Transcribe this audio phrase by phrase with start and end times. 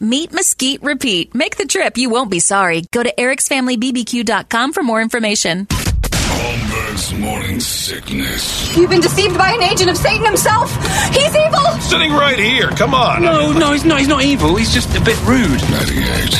[0.00, 1.34] Meat, mesquite, repeat.
[1.34, 2.84] Make the trip, you won't be sorry.
[2.92, 5.66] Go to ericsfamilybbq.com for more information.
[5.70, 8.76] Holmberg's morning sickness.
[8.76, 10.70] You've been deceived by an agent of Satan himself.
[11.14, 11.64] He's evil.
[11.80, 12.68] Sitting right here.
[12.70, 13.22] Come on.
[13.22, 13.98] No, no, he's not.
[13.98, 14.56] He's not evil.
[14.56, 15.50] He's just a bit rude.
[15.50, 16.30] 98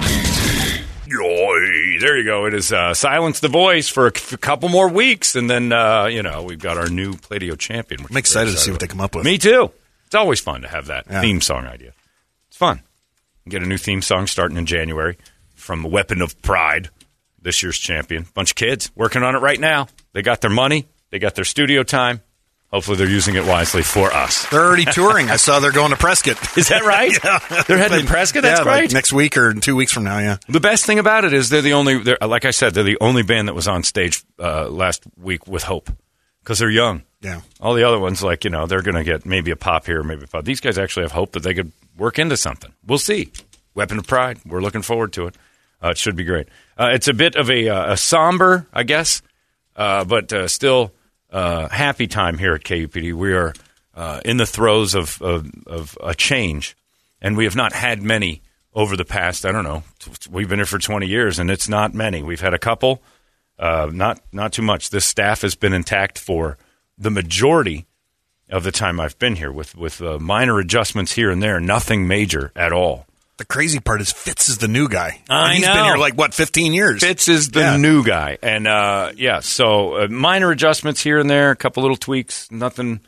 [0.00, 0.82] KUPD.
[1.06, 2.00] Yoy.
[2.00, 2.46] There you go.
[2.46, 6.06] It is uh, Silence the Voice for a c- couple more weeks, and then, uh,
[6.06, 8.00] you know, we've got our new Pladio champion.
[8.02, 9.24] I'm we're excited to see what they come up with.
[9.24, 9.70] Me too.
[10.06, 11.20] It's always fun to have that Yeah.
[11.20, 11.92] theme song idea.
[12.60, 12.82] Fun.
[13.48, 15.16] Get a new theme song starting in January
[15.54, 16.90] from Weapon of Pride,
[17.40, 18.26] this year's champion.
[18.34, 19.88] Bunch of kids working on it right now.
[20.12, 22.20] They got their money, they got their studio time.
[22.70, 24.46] Hopefully, they're using it wisely for us.
[24.50, 25.30] They're already touring.
[25.30, 26.36] I saw they're going to Prescott.
[26.58, 27.18] Is that right?
[27.24, 27.62] yeah.
[27.62, 28.42] They're heading to Prescott?
[28.42, 28.92] That's yeah, like great.
[28.92, 30.36] next week or two weeks from now, yeah.
[30.46, 32.98] The best thing about it is they're the only, they're, like I said, they're the
[33.00, 35.88] only band that was on stage uh, last week with Hope
[36.42, 37.04] because they're young.
[37.20, 37.40] Yeah.
[37.60, 40.02] All the other ones, like, you know, they're going to get maybe a pop here,
[40.02, 40.44] maybe a pop.
[40.44, 42.72] These guys actually have hope that they could work into something.
[42.86, 43.30] We'll see.
[43.74, 44.38] Weapon of Pride.
[44.46, 45.34] We're looking forward to it.
[45.82, 46.48] Uh, it should be great.
[46.78, 49.22] Uh, it's a bit of a, uh, a somber, I guess,
[49.76, 50.92] uh, but uh, still
[51.30, 53.14] uh, happy time here at KUPD.
[53.14, 53.54] We are
[54.24, 56.76] in the throes of, of, of a change,
[57.20, 58.42] and we have not had many
[58.72, 59.82] over the past, I don't know,
[60.30, 62.22] we've been here for 20 years, and it's not many.
[62.22, 63.02] We've had a couple,
[63.58, 64.90] uh, not, not too much.
[64.90, 66.56] This staff has been intact for
[67.00, 67.86] the majority
[68.48, 72.06] of the time I've been here, with, with uh, minor adjustments here and there, nothing
[72.06, 73.06] major at all.
[73.38, 75.22] The crazy part is Fitz is the new guy.
[75.30, 75.74] I And He's know.
[75.74, 77.00] been here like, what, 15 years?
[77.02, 77.76] Fitz is the Yeah.
[77.78, 81.96] new guy, and uh, yeah, so uh, minor adjustments here and there, a couple little
[81.96, 83.00] tweaks, nothing,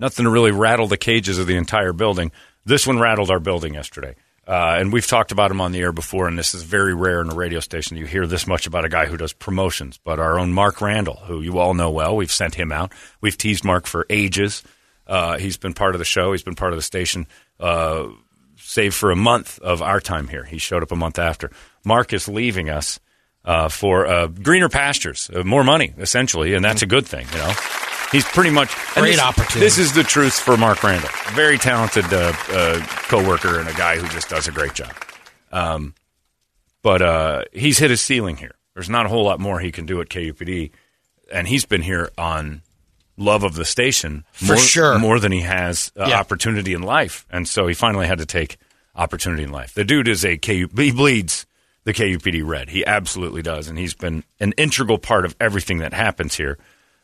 [0.00, 2.32] nothing to really rattle the cages of the entire building.
[2.64, 5.92] This one rattled our building yesterday, uh, and we've talked about him on the air
[5.92, 6.28] before.
[6.28, 7.96] And this is very rare in a radio station.
[7.96, 11.16] You hear this much about a guy who does promotions, but our own Mark Randall,
[11.16, 12.92] who you all know well, we've sent him out.
[13.20, 14.62] We've teased Mark for ages.
[15.06, 16.32] Uh, he's been part of the show.
[16.32, 17.26] He's been part of the station.
[17.58, 18.08] Uh,
[18.56, 20.44] save for a month of our time here.
[20.44, 21.50] He showed up a month after.
[21.84, 23.00] Mark is leaving us
[23.44, 27.26] uh, for uh, greener pastures, uh, more money, essentially, and that's a good thing.
[27.32, 27.52] You know,
[28.12, 29.60] he's pretty much Great this, opportunity.
[29.60, 33.96] This is the truth for Mark Randall, very talented uh, uh, coworker and a guy
[33.98, 34.92] who just does a great job.
[35.52, 35.94] Um,
[36.82, 38.54] but uh, he's hit his ceiling here.
[38.74, 40.70] There's not a whole lot more he can do at KUPD,
[41.32, 42.62] and he's been here on
[43.16, 44.98] love of the station For more, sure.
[44.98, 46.20] more than he has uh, Yeah.
[46.20, 48.58] opportunity in life, and so he finally had to take
[48.94, 49.72] opportunity in life.
[49.74, 51.46] The dude is a KU, he bleeds
[51.84, 52.68] the KUPD red.
[52.68, 56.58] He absolutely does, and he's been an integral part of everything that happens here.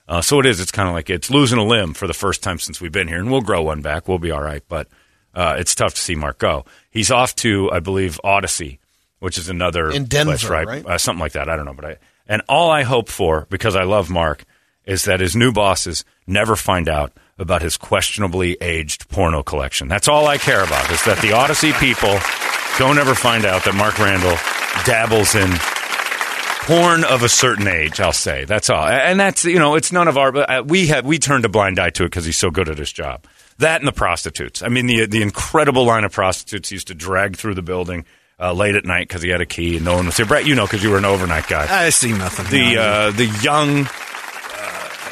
[0.09, 0.61] Uh, so it is.
[0.61, 3.09] It's kind of like it's losing a limb for the first time since we've been
[3.09, 4.09] here, and we'll grow one back.
[4.09, 4.89] We'll be all right, but
[5.35, 6.65] uh, it's tough to see Mark go.
[6.91, 8.81] He's off to, I believe, Odyssey,
[9.21, 10.67] which is another In Denver, place, right?
[10.67, 10.87] right?
[10.87, 11.49] Uh, something like that.
[11.49, 11.97] I don't know, but I
[12.27, 14.45] and all I hope for because I love Mark
[14.85, 19.89] is that his new bosses never find out about his questionably aged porno collection.
[19.89, 22.19] That's all I care about is that the Odyssey people
[22.79, 24.37] don't ever find out that Mark Randall
[24.85, 25.51] dabbles in
[26.67, 28.01] porn of a certain age.
[28.01, 30.37] I'll say that's all, and that's you know it's none of our.
[30.37, 32.79] Uh, we had we turned a blind eye to it because he's so good at
[32.79, 33.27] his job.
[33.59, 34.63] That and the prostitutes.
[34.63, 38.05] I mean the the incredible line of prostitutes he used to drag through the building.
[38.41, 39.09] Uh, late at night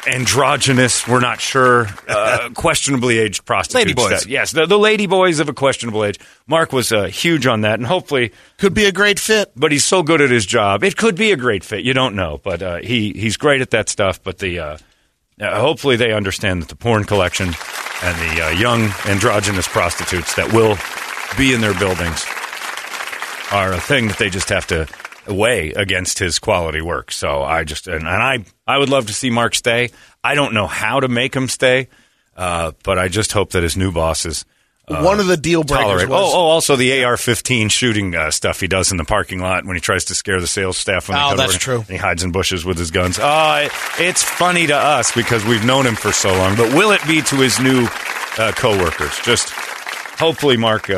[0.06, 3.85] androgynous, we're not sure, uh, questionably aged prostitutes.
[3.87, 4.23] Lady boys.
[4.23, 6.19] that- yes, the, the lady boys of a questionable age.
[6.47, 9.50] Mark was uh, huge on that, and hopefully, Could be a great fit.
[9.56, 10.82] but he's so good at his job.
[10.85, 11.85] It could be a great fit.
[11.85, 14.23] You don't know, but uh, he he's great at that stuff.
[14.23, 14.79] But the uh,
[15.41, 17.47] uh, hopefully they understand that the porn collection
[18.02, 20.76] and the uh, young androgynous prostitutes that will
[21.38, 22.25] be in their buildings
[23.52, 24.87] are a thing that they just have to
[25.28, 27.12] weigh against his quality work.
[27.12, 29.90] So I just and, and I I would love to see Mark stay.
[30.22, 31.88] I don't know how to make him stay,
[32.37, 34.44] uh, but I just hope that his new bosses.
[34.88, 36.08] Uh, One of the deal breakers tolerate.
[36.08, 39.64] was oh, oh, also the AR-15 shooting uh, stuff he does in the parking lot
[39.64, 41.08] when he tries to scare the sales staff.
[41.08, 41.82] When Oh, that's true.
[41.82, 43.16] He hides in bushes with his guns.
[43.23, 43.70] Oh, it,
[44.00, 46.56] it's funny to us because we've known him for so long.
[46.56, 47.87] But will it be to his new
[48.37, 49.16] uh, coworkers?
[49.20, 49.50] Just
[50.19, 50.90] hopefully, Mark.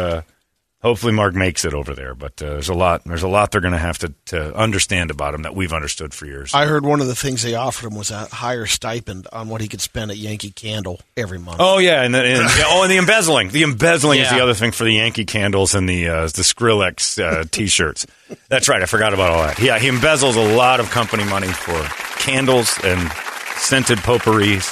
[0.82, 2.14] Hopefully, Mark makes it over there.
[2.14, 3.04] But uh, there's a lot.
[3.04, 6.12] There's a lot they're going to have to to understand about him that we've understood
[6.12, 6.52] for years.
[6.54, 9.60] I heard one of the things they offered him was a higher stipend on what
[9.60, 11.58] he could spend at Yankee Candle every month.
[11.60, 13.50] Oh yeah, and, the, and yeah, oh, and the embezzling.
[13.50, 17.22] The embezzling is the other thing for the Yankee candles and the uh, the Skrillex
[17.22, 18.06] uh, t-shirts.
[18.48, 18.82] That's right.
[18.82, 19.60] I forgot about all that.
[19.60, 21.80] Yeah, he embezzles a lot of company money for
[22.18, 23.10] candles and
[23.56, 24.68] scented potpourris.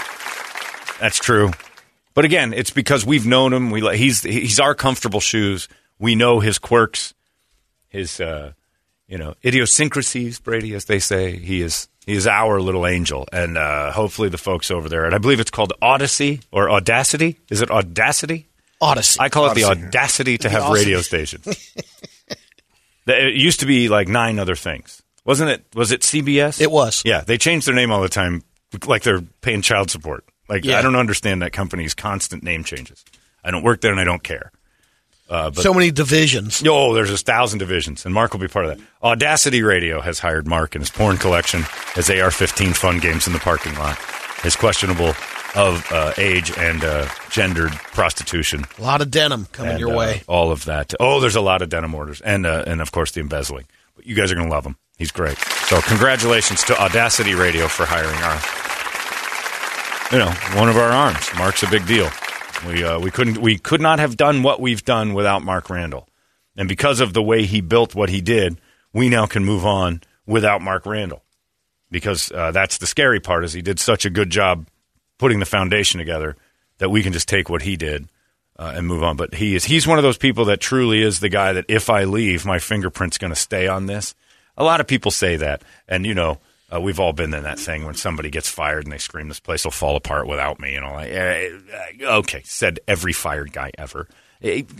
[0.98, 1.52] That's true.
[2.14, 3.70] But again, it's because we've known him.
[3.70, 5.68] We he's he's our comfortable shoes.
[6.00, 7.14] We know his quirks,
[7.88, 8.52] his uh,
[9.06, 10.40] you know idiosyncrasies.
[10.40, 14.38] Brady, as they say, he is he is our little angel, and uh, hopefully the
[14.38, 15.04] folks over there.
[15.04, 17.38] And I believe it's called Odyssey or Audacity.
[17.50, 18.46] Is it Audacity?
[18.80, 19.20] Odyssey.
[19.20, 21.46] I call it the audacity to The have radio stations.
[23.06, 25.64] It used to be like nine other things, wasn't it?
[25.74, 26.60] Was it CBS?
[26.60, 27.02] It was.
[27.04, 28.44] Yeah, they change their name all the time,
[28.86, 30.24] like they're paying child support.
[30.48, 30.78] Like Yeah.
[30.78, 33.04] I don't understand that company's constant name changes.
[33.42, 34.52] I don't work there, and I don't care.
[35.30, 36.60] Uh, but so many divisions.
[36.66, 38.84] Oh, there's a thousand divisions, and Mark will be part of that.
[39.00, 41.60] Audacity Radio has hired Mark and his porn collection
[41.96, 43.96] as AR-15 fun games in the parking lot.
[44.42, 45.14] His questionable
[45.54, 48.64] of uh, age and uh, gendered prostitution.
[48.78, 50.22] A lot of denim coming and, your uh, way.
[50.26, 50.94] all of that.
[50.98, 53.66] Oh, there's a lot of denim orders, and uh, and of course the embezzling.
[53.94, 54.76] But you guys are going to love him.
[54.98, 55.38] He's great.
[55.38, 58.38] So congratulations to Audacity Radio for hiring our,
[60.12, 61.28] you know, one of our arms.
[61.36, 62.10] Mark's a big deal.
[62.66, 66.08] We uh, we couldn't we could not have done what we've done without Mark Randall,
[66.56, 68.60] and because of the way he built what he did,
[68.92, 71.22] we now can move on without Mark Randall.
[71.90, 74.66] Because uh, that's the scary part is he did such a good job
[75.18, 76.36] putting the foundation together
[76.78, 78.08] that we can just take what he did
[78.58, 79.16] uh, and move on.
[79.16, 81.88] But he is he's one of those people that truly is the guy that if
[81.88, 84.14] I leave, my fingerprint's going to stay on this.
[84.56, 86.38] A lot of people say that, and you know.
[86.72, 89.40] Uh, we've all been in that thing when somebody gets fired and they scream, "This
[89.40, 94.06] place will fall apart without me." Like, eh, eh, okay, said every fired guy ever.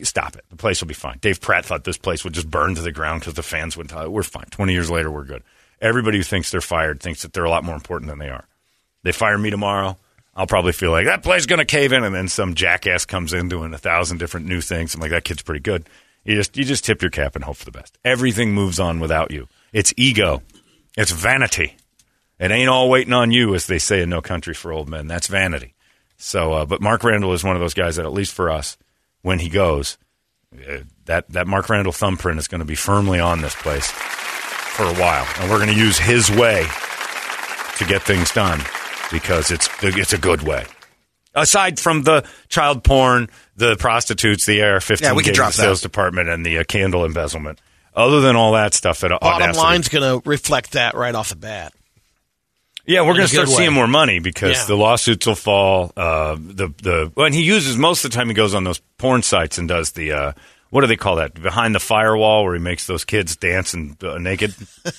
[0.02, 0.44] Stop it.
[0.50, 1.19] The place will be fine.
[1.20, 3.88] Dave Pratt thought this place would just burn to the ground because the fans would.
[3.88, 4.46] Tell, we're fine.
[4.50, 5.42] Twenty years later, we're good.
[5.81, 8.46] Everybody who thinks they're fired thinks that they're a lot more important than they are.
[9.02, 9.96] They fire me tomorrow.
[10.34, 13.04] I'll probably feel like that place is going to cave in, and then some jackass
[13.04, 14.94] comes in doing a thousand different new things.
[14.94, 15.88] I'm like, that kid's pretty good.
[16.25, 17.98] You just you just tip your cap and hope for the best.
[18.04, 19.48] Everything moves on without you.
[19.72, 20.42] It's ego.
[20.96, 21.76] It's vanity.
[22.40, 25.06] It ain't all waiting on you, as they say in No Country for Old Men.
[25.06, 25.75] That's vanity.
[26.16, 28.78] So, uh, but Mark Randall is one of those guys that, at least for us,
[29.20, 29.98] when he goes,
[30.54, 34.84] uh, that that Mark Randall thumbprint is going to be firmly on this place for
[34.84, 36.66] a while, and we're going to use his way
[37.76, 38.60] to get things done
[39.12, 40.64] because it's it's a good way.
[41.34, 45.81] Aside from the child porn, the prostitutes, the AR-15 Yeah, we can drop the sales
[45.82, 45.88] that.
[45.88, 47.60] department, and the uh, candle embezzlement.
[47.94, 51.37] Other than all that stuff, that Bottom line's going to reflect that right off the
[51.37, 51.72] bat.
[52.90, 53.54] Yeah, we're going to start way.
[53.54, 54.64] seeing more money because Yeah.
[54.66, 55.92] the lawsuits will fall.
[55.96, 59.22] Uh, the the when he uses most of the time he goes on those porn
[59.22, 60.32] sites and does the uh,
[60.70, 64.02] what do they call that behind the firewall where he makes those kids dance and
[64.02, 64.54] uh, naked,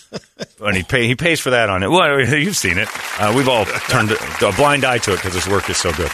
[0.61, 1.89] and he pay he pays for that on it.
[1.89, 2.87] Well, you've seen it.
[3.19, 6.11] Uh, we've all turned a blind eye to it because his work is so good.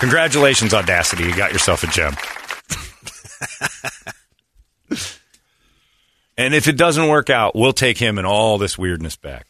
[0.00, 1.24] Congratulations, Audacity!
[1.24, 2.16] You got yourself a gem.
[6.36, 9.46] and if it doesn't work out, we'll take him and all this weirdness back.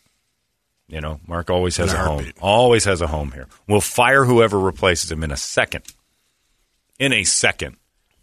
[0.92, 2.32] You know, Mark always has a a home.
[2.38, 3.46] Always has a home here.
[3.66, 5.84] We'll fire whoever replaces him in a second.
[6.98, 7.76] In a second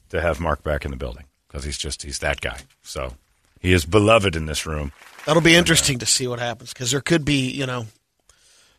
[0.09, 2.59] to have Mark back in the building because he's just he's that guy.
[2.83, 3.15] So
[3.59, 4.91] he is beloved in this room.
[5.25, 7.87] That'll be interesting to see what happens because there could be, you know,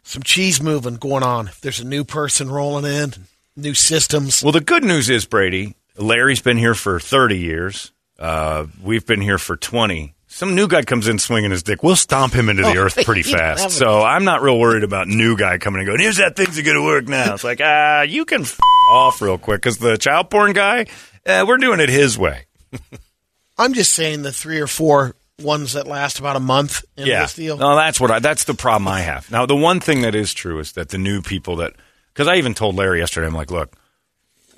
[0.04, 1.49] some cheese moving going on.
[1.49, 3.12] If there's a new person rolling in,
[3.56, 4.40] new systems.
[4.40, 5.75] Well, the good news is Brady.
[5.97, 7.90] Larry's been here for thirty years.
[8.20, 10.14] Uh, we've been here for twenty.
[10.40, 11.82] Some new guy comes in swinging his dick.
[11.82, 13.76] We'll stomp him into the Oh, earth pretty you don't have fast.
[13.76, 16.00] So I'm not real worried about new guy coming and going.
[16.00, 17.35] Here's that thing's going to work now.
[17.35, 20.87] It's like ah, you can f- off real quick because the child porn guy,
[21.26, 22.47] uh, we're doing it his way.
[23.59, 27.20] I'm just saying the three or four ones that last about a month in yeah.
[27.20, 27.59] this deal.
[27.59, 29.30] No, that's what I, that's the problem I have.
[29.30, 31.75] Now, the one thing that is true is that the new people that
[32.14, 33.76] because I even told Larry yesterday, I'm like, look,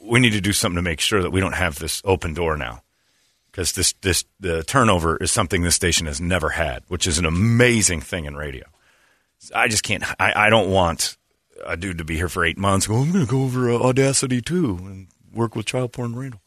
[0.00, 2.56] we need to do something to make sure that we don't have this open door
[2.56, 2.82] now
[3.52, 7.26] because this this the turnover is something this station has never had, which is an
[7.26, 8.64] amazing thing in radio.
[9.54, 10.02] I just can't.
[10.20, 11.16] I, I don't want
[11.64, 12.86] a dude to be here for eight months.
[12.86, 16.40] Go, I'm going to go over uh, Audacity too and work with Child Porn Randall,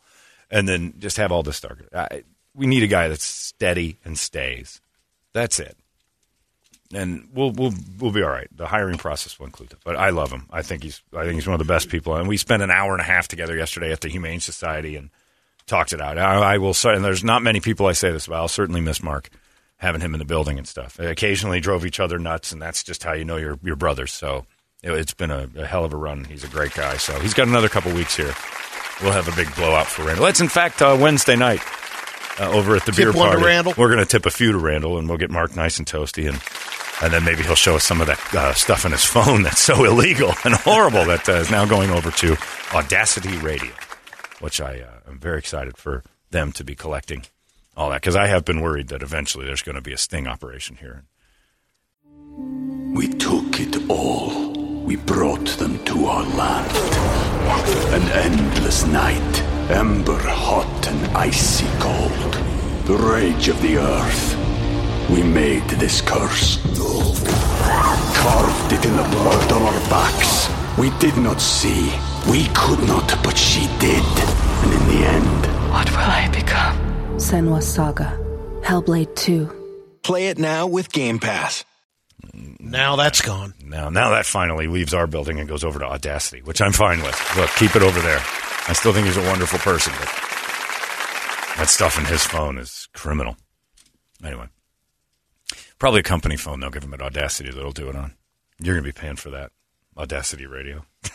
[0.50, 1.88] and then just have all this started.
[1.94, 4.82] I, we need a guy that's steady and stays.
[5.34, 5.78] That's it.
[6.94, 8.48] And we'll we'll we'll be all right.
[8.56, 9.84] The hiring process will include that.
[9.84, 10.48] But I love him.
[10.50, 12.16] I think he's I think he's one of the best people.
[12.16, 15.10] And we spent an hour and a half together yesterday at the Humane Society and
[15.68, 16.18] talked it out.
[16.18, 18.42] I, I will say, and there's not many people I say this about.
[18.42, 19.30] I'll certainly miss Mark
[19.78, 20.98] having him in the building and stuff.
[20.98, 24.14] They occasionally drove each other nuts, and that's just how you know you're your brothers.
[24.14, 24.46] So
[24.84, 26.24] it, it's been a, a hell of a run.
[26.26, 26.98] He's a great guy.
[26.98, 28.34] So he's got another couple weeks here.
[29.02, 30.28] We'll have a big blowout for Randall.
[30.28, 31.62] It's in fact uh, Wednesday night
[32.40, 33.44] uh, over at the Tip beer party.
[33.44, 33.74] Randall?
[33.78, 36.30] We're going to tip a few to Randall, and we'll get Mark nice and toasty,
[36.30, 36.42] and
[37.04, 39.60] and then maybe he'll show us some of that uh, stuff on his phone that's
[39.60, 42.38] so illegal and horrible that uh, is now going over to
[42.74, 43.72] Audacity Radio,
[44.40, 47.26] which I am very excited for them to be collecting
[47.78, 50.28] all that because I have been worried that eventually there's going to be a sting
[50.28, 51.04] operation here.
[52.94, 54.54] We took it all.
[54.84, 56.72] We brought them to our land.
[57.94, 62.34] An endless night, ember hot and icy cold.
[62.86, 65.10] The rage of the earth.
[65.10, 66.60] We made this curse.
[68.16, 70.50] Carved it in the blood on our backs.
[70.78, 71.92] We did not see.
[72.30, 74.04] We could not, but she did.
[74.04, 76.78] And in the end, What will I become?
[77.18, 78.18] Senua's Saga.
[78.64, 80.00] Hellblade 2.
[80.02, 81.64] Play it now with Game Pass.
[82.60, 83.54] Now that's gone.
[83.64, 87.02] Now, now that finally leaves our building and goes over to Audacity, which I'm fine
[87.04, 87.38] with.
[87.38, 88.20] Look, keep it over there.
[88.68, 90.08] I still think he's a wonderful person, but
[91.58, 93.38] that stuff in his phone is criminal.
[94.24, 94.48] Anyway,
[95.78, 98.14] probably a company phone they'll give him an Audacity that'll do it on.
[98.60, 99.52] You're going to be paying for that.
[99.98, 100.86] Audacity Radio.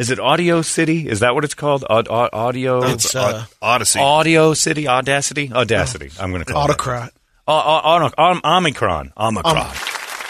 [0.00, 1.06] is it Audio City?
[1.06, 1.84] Is that what it's called?
[1.90, 4.00] Aud- au- audio It's uh, Odyssey.
[4.00, 6.10] Audio City Audacity Audacity.
[6.18, 6.70] I'm going to call it.
[6.70, 7.12] autocrat.
[7.46, 9.12] Uh, uh, uh, um, Omicron.
[9.18, 9.76] Omicron.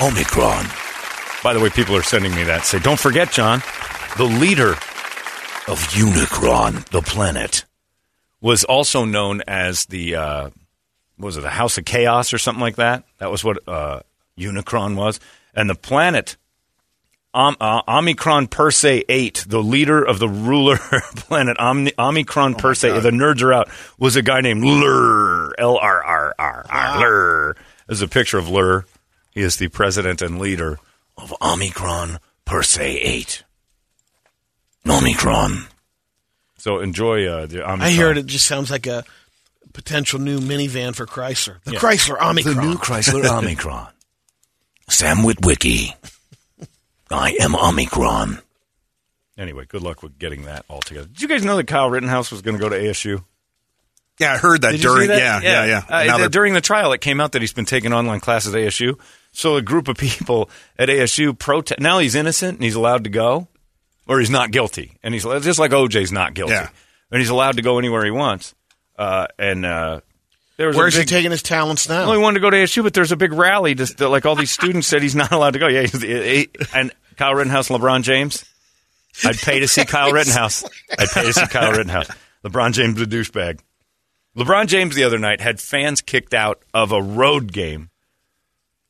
[0.00, 0.66] Omicron.
[1.44, 2.64] By the way, people are sending me that.
[2.64, 3.62] Say, don't forget, John,
[4.16, 4.70] the leader
[5.68, 7.64] of Unicron, the planet,
[8.40, 10.50] was also known as the, uh,
[11.16, 13.04] what was it, the House of Chaos or something like that?
[13.18, 14.00] That was what uh,
[14.36, 15.20] Unicron was.
[15.54, 16.36] And the planet,
[17.32, 20.76] Om- uh, Omicron Persei 8, the leader of the ruler
[21.16, 23.68] planet, Omni- Omicron Persei, the nerds are out,
[23.98, 27.56] was a guy named Lrrr, L R R R R, Lrrr.
[27.86, 28.84] There's a picture of Lrrr.
[29.30, 30.78] He is the president and leader
[31.16, 33.44] of Omicron Persei 8.
[34.88, 35.66] Omicron.
[36.58, 37.80] So enjoy uh, the Omicron.
[37.82, 38.18] I hear it.
[38.18, 39.04] It just sounds like a
[39.72, 41.62] potential new minivan for Chrysler.
[41.64, 41.78] The Yeah.
[41.78, 42.56] Chrysler Omicron.
[42.56, 43.88] The new Chrysler Omicron.
[44.88, 45.94] Sam Witwicky.
[47.10, 48.40] I am Omicron.
[49.38, 51.06] Anyway, good luck with getting that all together.
[51.06, 53.24] Did you guys know that Kyle Rittenhouse was going to go to ASU?
[54.18, 55.02] Yeah, I heard that Did you during.
[55.02, 55.42] see that?
[55.42, 55.96] Yeah, yeah, yeah.
[55.96, 58.54] Uh, Now the- during the trial, it came out that he's been taking online classes
[58.54, 59.00] at ASU.
[59.32, 61.80] So a group of people at ASU protest.
[61.80, 63.48] Now he's innocent and he's allowed to go,
[64.06, 66.68] or he's not guilty, and he's just like OJ's not guilty, Yeah.
[67.10, 68.54] and he's allowed to go anywhere he wants.
[68.98, 70.00] Uh, and uh,
[70.60, 72.04] there was a Where's he taking his talents now?
[72.04, 73.74] well, he wanted to go to ASU, but there's a big rally.
[73.74, 75.68] Just that, like all these students said, he's not allowed to go.
[75.68, 78.44] Yeah, he, and Kyle Rittenhouse, and LeBron James.
[79.24, 80.62] I'd pay to see Kyle Rittenhouse.
[80.98, 82.10] I'd pay to see Kyle Rittenhouse.
[82.44, 83.60] LeBron James, the douchebag.
[84.36, 87.88] LeBron James the other night had fans kicked out of a road game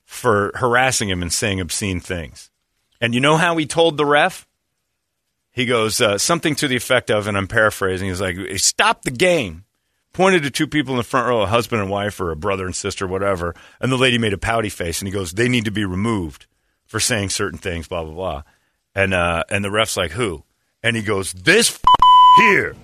[0.05, 2.50] for harassing him and saying obscene things.
[3.00, 4.45] And you know how he told the ref?
[5.53, 8.09] He goes uh, something to the effect of, and I'm paraphrasing.
[8.09, 9.67] He's like, "Stop the game."
[10.12, 12.67] Pointed to two people in the front row, a husband and wife, or a brother
[12.67, 13.55] and sister, whatever.
[13.81, 16.47] And the lady made a pouty face, and he goes, "They need to be removed
[16.85, 18.43] for saying certain things." Blah blah blah.
[18.95, 20.45] And uh, and the ref's like, "Who?"
[20.83, 21.83] And he goes, "This f-
[22.38, 22.75] here,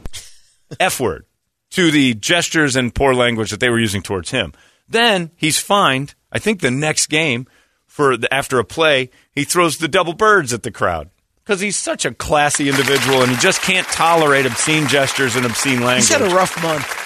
[0.78, 1.26] f word."
[1.70, 4.52] to the gestures and poor language that they were using towards him.
[4.88, 6.14] Then he's fined.
[6.32, 7.46] I think the next game
[7.86, 11.10] for the, after a play, he throws the double birds at the crowd
[11.44, 15.80] because he's such a classy individual and he just can't tolerate obscene gestures and obscene
[15.80, 16.08] language.
[16.08, 17.05] He's had a rough month.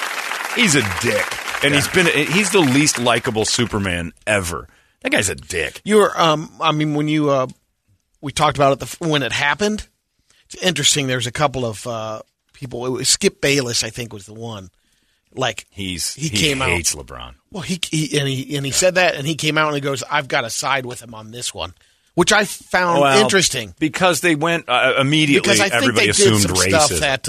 [0.57, 4.69] He's a dick, and he's been he's the least likable Superman ever.
[5.02, 5.80] That guy's a dick.
[5.85, 7.47] You were, um, I mean, when you, uh,
[8.21, 9.88] we talked about it the, when it happened.
[10.47, 11.07] It's interesting.
[11.07, 12.85] There's a couple of uh, people.
[12.85, 14.71] It was Skip Bayless, I think, was the one.
[15.33, 16.71] Like He's he, came out.
[16.71, 17.37] hates LeBron.
[17.52, 19.80] Well, he, he and he and he said that, and he came out and he
[19.80, 21.73] goes, "I've got to side with him on this one,"
[22.16, 25.42] which I found Well, interesting because they went uh, immediately.
[25.49, 26.57] because I think everybody they assumed did some
[26.88, 27.28] stuff that.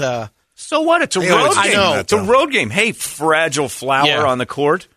[0.62, 1.02] So what?
[1.02, 1.70] It's a They road always game.
[1.72, 2.70] do that, it's a road game.
[2.70, 4.24] Hey, fragile flower Yeah.
[4.24, 4.88] on the court.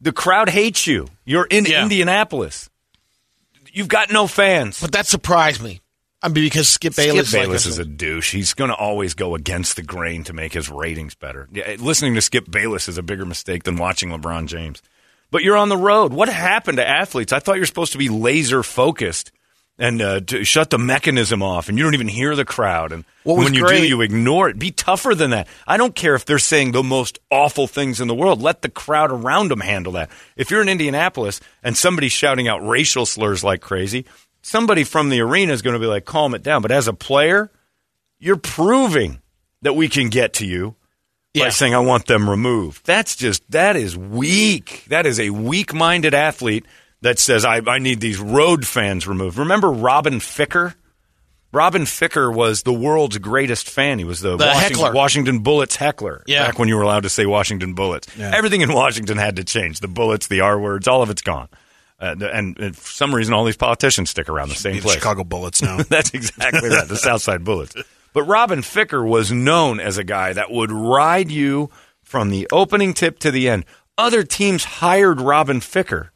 [0.00, 1.08] The crowd hates you.
[1.24, 1.82] You're in Yeah.
[1.82, 2.70] Indianapolis.
[3.72, 4.80] You've got no fans.
[4.80, 5.80] but that surprised me.
[6.22, 8.32] I mean, because Skip Bayless, Skip Bayless said- is a douche.
[8.32, 11.48] He's going to always go against the grain to make his ratings better.
[11.52, 14.82] Yeah, eh, listening to Skip Bayless is a bigger mistake than watching LeBron James.
[15.30, 16.12] But you're on the road.
[16.12, 17.32] What happened to athletes?
[17.32, 19.30] I thought you're supposed to be laser focused
[19.78, 22.92] and uh, to shut the mechanism off, and you don't even hear the crowd.
[22.92, 24.58] And when you great- do, you ignore it.
[24.58, 25.46] Be tougher than that.
[25.66, 28.42] I don't care if they're saying the most awful things in the world.
[28.42, 30.10] Let the crowd around them handle that.
[30.36, 34.04] If you're in Indianapolis and somebody's shouting out racial slurs like crazy,
[34.42, 36.62] somebody from the arena is going to be like, calm it down.
[36.62, 37.50] But as a player,
[38.18, 39.20] you're proving
[39.62, 40.74] that we can get to you
[41.34, 42.84] by saying I want them removed.
[42.84, 44.84] That's just that is weak.
[44.88, 46.66] That is a weak-minded athlete
[47.02, 49.38] that says I, I need these road fans removed.
[49.38, 50.74] Remember Robin Ficker?
[51.50, 53.98] Robin Ficker was the world's greatest fan.
[53.98, 54.94] He was the, The Washington.
[54.94, 56.22] Washington Bullets heckler.
[56.26, 56.46] Yeah.
[56.46, 58.06] Back when you were allowed to say Washington Bullets.
[58.18, 58.32] Yeah.
[58.36, 59.80] Everything in Washington had to change.
[59.80, 61.48] The bullets, the R words, all of it's gone.
[62.00, 64.94] Uh, and, and for some reason, all these politicians stick around the same the place.
[64.96, 65.78] Chicago Bullets now.
[65.88, 66.86] That's exactly right.
[66.86, 67.74] The Southside Bullets.
[68.12, 71.70] But Robin Ficker was known as a guy that would ride you
[72.02, 73.64] from the opening tip to the end.
[73.96, 76.10] Other teams hired Robin Ficker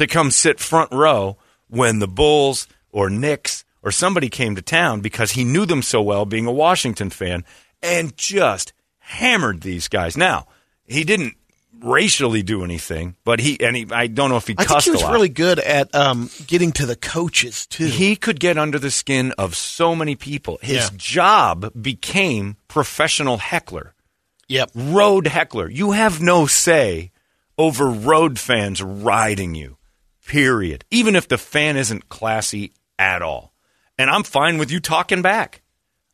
[0.00, 1.36] to come sit front row
[1.68, 6.02] when the Bulls or Knicks or somebody came to town because he knew them so
[6.02, 7.44] well, being a Washington fan,
[7.82, 10.16] and just hammered these guys.
[10.16, 10.46] Now,
[10.86, 11.34] he didn't
[11.82, 14.84] racially do anything, but he and he, I don't know if he I think cussed
[14.86, 17.86] he was really good at um, getting to the coaches too.
[17.86, 20.58] He could get under the skin of so many people.
[20.62, 20.90] His Yeah.
[20.96, 23.94] job became professional heckler,
[24.48, 24.70] yep.
[24.74, 25.70] road heckler.
[25.70, 27.12] You have no say
[27.56, 29.78] over road fans riding you,
[30.30, 30.84] period.
[30.92, 33.52] Even if the fan isn't classy at all.
[33.98, 35.60] And I'm fine with you talking back.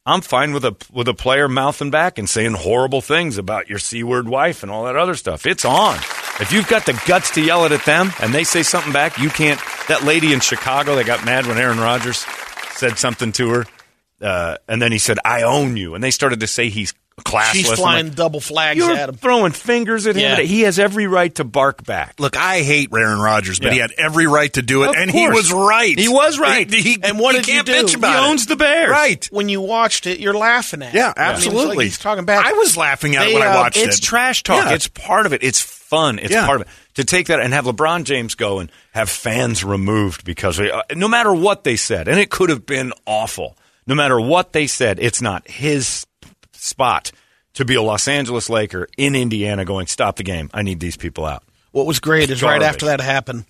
[0.07, 3.79] I'm fine with a with a player mouthing back and saying horrible things about your
[3.79, 5.45] c word wife and all that other stuff.
[5.45, 5.97] It's on.
[6.41, 9.19] If you've got the guts to yell it at them and they say something back,
[9.19, 9.61] you can't.
[9.89, 12.25] That lady in Chicago that got mad when Aaron Rodgers
[12.71, 13.67] said something to her,
[14.23, 16.95] uh, and then he said, "I own you," and they started to say he's
[17.25, 17.53] classless.
[17.53, 19.15] She's flying like, double flags You're at him.
[19.15, 20.23] throwing fingers at him.
[20.23, 20.41] Yeah.
[20.41, 22.21] He has every right to bark back.
[22.21, 23.73] Look, I hate Aaron Rodgers, but Yeah.
[23.73, 25.99] he had every right to do it, Of and he was right.
[25.99, 26.71] He was right.
[26.71, 27.73] He, he- And what he did you can't do?
[27.73, 28.31] bitch He about he it.
[28.31, 28.91] owns the Bears.
[28.91, 29.27] Right.
[29.33, 30.93] When you watched it, you're laughing at.
[30.95, 31.15] Yeah, it.
[31.19, 31.85] I mean, like absolutely.
[31.87, 32.45] he's talking back.
[32.45, 33.89] I was laughing at They, it when I uh, watched It's it.
[33.89, 34.65] It's trash talk.
[34.67, 34.75] Yeah.
[34.75, 35.43] It's part of it.
[35.43, 36.19] It's fun.
[36.19, 36.73] It's part of it.
[36.97, 41.09] To take that and have LeBron James go and have fans removed because uh, no
[41.09, 43.57] matter what they said, and it could have been awful.
[43.87, 46.07] No matter what they said, it's not his
[46.67, 47.13] spot
[47.55, 50.51] to be a Los Angeles Laker in Indiana going, stop the game.
[50.53, 51.43] I need these people out.
[51.73, 53.45] What was great is right after that happened,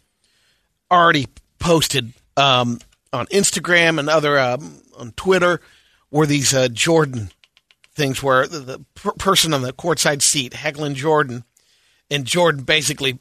[0.91, 1.27] already
[1.59, 2.79] posted um,
[3.13, 5.61] on Instagram and other um, on Twitter
[6.11, 7.31] were these uh, Jordan
[7.95, 11.45] things where the, the per- person on the courtside seat heckling Jordan,
[12.11, 13.19] and Jordan basically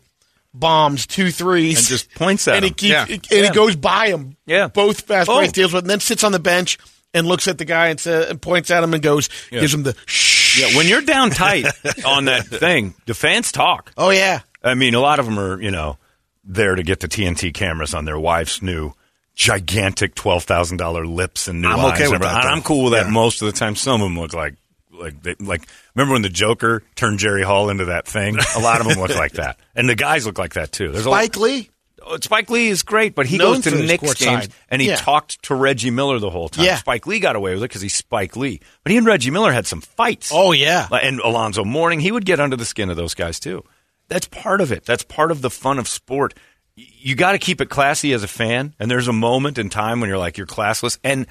[0.53, 2.75] bombs two threes And just points at and he him.
[2.75, 3.05] keeps Yeah.
[3.09, 3.43] and Yeah.
[3.43, 4.37] he goes by him.
[4.45, 4.67] Yeah.
[4.67, 5.37] both fast Oh.
[5.37, 6.77] breaks deals with, and then sits on the bench
[7.15, 9.61] and looks at the guy and, sa and points at him and goes, Yeah.
[9.61, 10.59] gives him the shh.
[10.61, 11.65] Yeah, when you're down tight
[12.05, 13.91] on that thing, the fans talk.
[13.97, 15.97] Oh yeah, I mean, a lot of them are, you know,
[16.43, 18.93] there to get the TNT cameras on their wife's new
[19.35, 21.99] gigantic twelve thousand dollar lips and new I'm eyes.
[21.99, 22.45] okay with that.
[22.45, 23.11] I'm cool with that Yeah.
[23.11, 23.75] most of the time.
[23.75, 24.55] Some of them look like
[24.91, 25.67] like they, like.
[25.93, 28.37] Remember when the Joker turned Jerry Hall into that thing?
[28.55, 30.91] A lot of them look like that, and the guys look like that too.
[30.91, 31.69] There's Spike a, Lee.
[32.07, 34.97] Oh, Spike Lee is great, but he Known goes to Knicks games and he Yeah.
[34.97, 36.65] talked to Reggie Miller the whole time.
[36.65, 36.75] Yeah.
[36.77, 39.51] Spike Lee got away with it because he's Spike Lee, but he and Reggie Miller
[39.51, 40.29] had some fights.
[40.33, 43.63] Oh yeah, And Alonzo Mourning, he would get under the skin of those guys too.
[44.07, 44.85] That's part of it.
[44.85, 46.35] That's part of the fun of sport.
[46.75, 49.99] You got to keep it classy as a fan, and there's a moment in time
[49.99, 50.99] when you're like you're classless.
[51.03, 51.25] And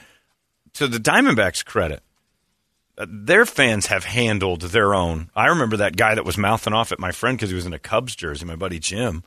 [0.72, 2.02] to the Diamondbacks' credit,
[2.98, 5.30] uh, their fans have handled their own.
[5.36, 7.72] I remember that guy that was mouthing off at my friend because he was in
[7.74, 9.22] a Cubs jersey, my buddy Jim,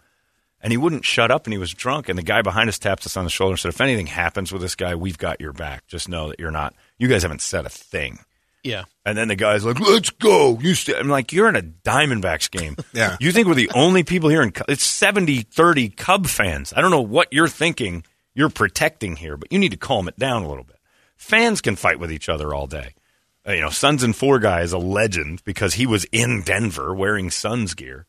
[0.68, 2.10] and he wouldn't shut up, and he was drunk.
[2.10, 4.52] And the guy behind us tapped us on the shoulder and said, "If anything happens
[4.52, 5.88] with this guy, we've got your back.
[5.88, 6.76] Just know that you're not.
[6.98, 8.20] You guys haven't said a thing."
[8.64, 8.84] yeah.
[9.06, 10.98] And then the guy's like, "Let's go." You st-.
[10.98, 12.76] I'm like, "You're in a Diamondbacks game.
[12.92, 13.16] Yeah.
[13.22, 16.74] You think we're the only people here in Cu- it's 70-30 Cub fans.
[16.76, 18.04] I don't know what you're thinking.
[18.36, 20.80] You're protecting here, but you need to calm it down a little bit.
[21.16, 22.94] Fans can fight with each other all day.
[23.48, 26.94] Uh, you know, Suns and Four guy is a legend because he was in Denver
[26.94, 28.06] wearing Suns gear.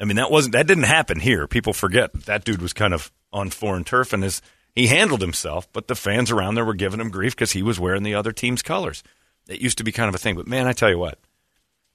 [0.00, 1.46] I mean, that wasn't that didn't happen here.
[1.46, 4.40] People forget that, dude was kind of on foreign turf and his
[4.74, 7.80] he handled himself, but the fans around there were giving him grief because he was
[7.80, 9.02] wearing the other team's colors.
[9.48, 11.18] It used to be kind of a thing, but man, I tell you what,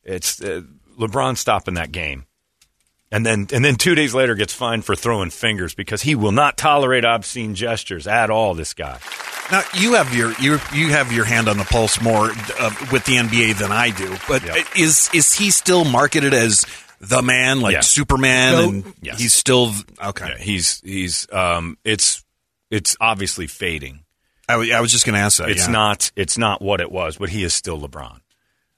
[0.03, 0.63] it's uh,
[0.99, 2.25] LeBron stopping that game,
[3.11, 6.31] and then and then two days later gets fined for throwing fingers because he will
[6.33, 8.53] not tolerate obscene gestures at all.
[8.53, 8.99] This guy,
[9.51, 13.05] Now you have your you you have your hand on the pulse more uh, with
[13.05, 14.13] the NBA than I do.
[14.27, 14.61] But Yeah.
[14.75, 16.65] is is he still marketed as
[17.03, 17.81] the man, like Yeah.
[17.81, 18.69] Superman, Goat.
[18.73, 19.19] and Yes.
[19.19, 20.29] he's still okay?
[20.29, 22.23] Yeah, he's he's um, it's
[22.71, 23.99] it's obviously fading.
[24.49, 25.49] I, w- I was just going to ask that.
[25.49, 25.71] It's yeah.
[25.71, 28.19] not it's not what it was, but he is still LeBron.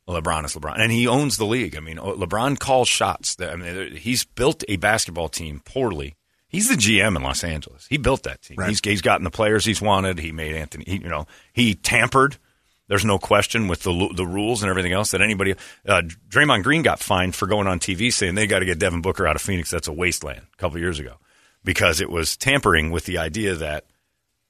[0.07, 1.75] LeBron is LeBron, and he owns the league.
[1.75, 3.35] I mean, LeBron calls shots.
[3.39, 6.15] I mean, he's built a basketball team poorly.
[6.47, 7.87] He's the GM in Los Angeles.
[7.89, 8.57] He built that team.
[8.57, 8.69] Right.
[8.69, 10.19] He's, he's gotten the players he's wanted.
[10.19, 10.85] He made Anthony.
[10.87, 12.37] He, you know, he tampered.
[12.87, 15.55] There's no question with the the rules and everything else that anybody.
[15.87, 19.01] Uh, Draymond Green got fined for going on TV saying they got to get Devin
[19.01, 19.71] Booker out of Phoenix.
[19.71, 20.41] That's a wasteland.
[20.53, 21.15] A couple years ago,
[21.63, 23.85] because it was tampering with the idea that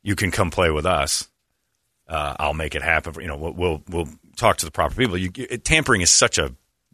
[0.04, 1.30] you can come play with us.
[2.08, 3.16] Uh, I'll make it happen.
[3.22, 5.18] You know, we'll we'll, we'll talk to the proper people.
[5.18, 6.54] You, it, tampering is such a,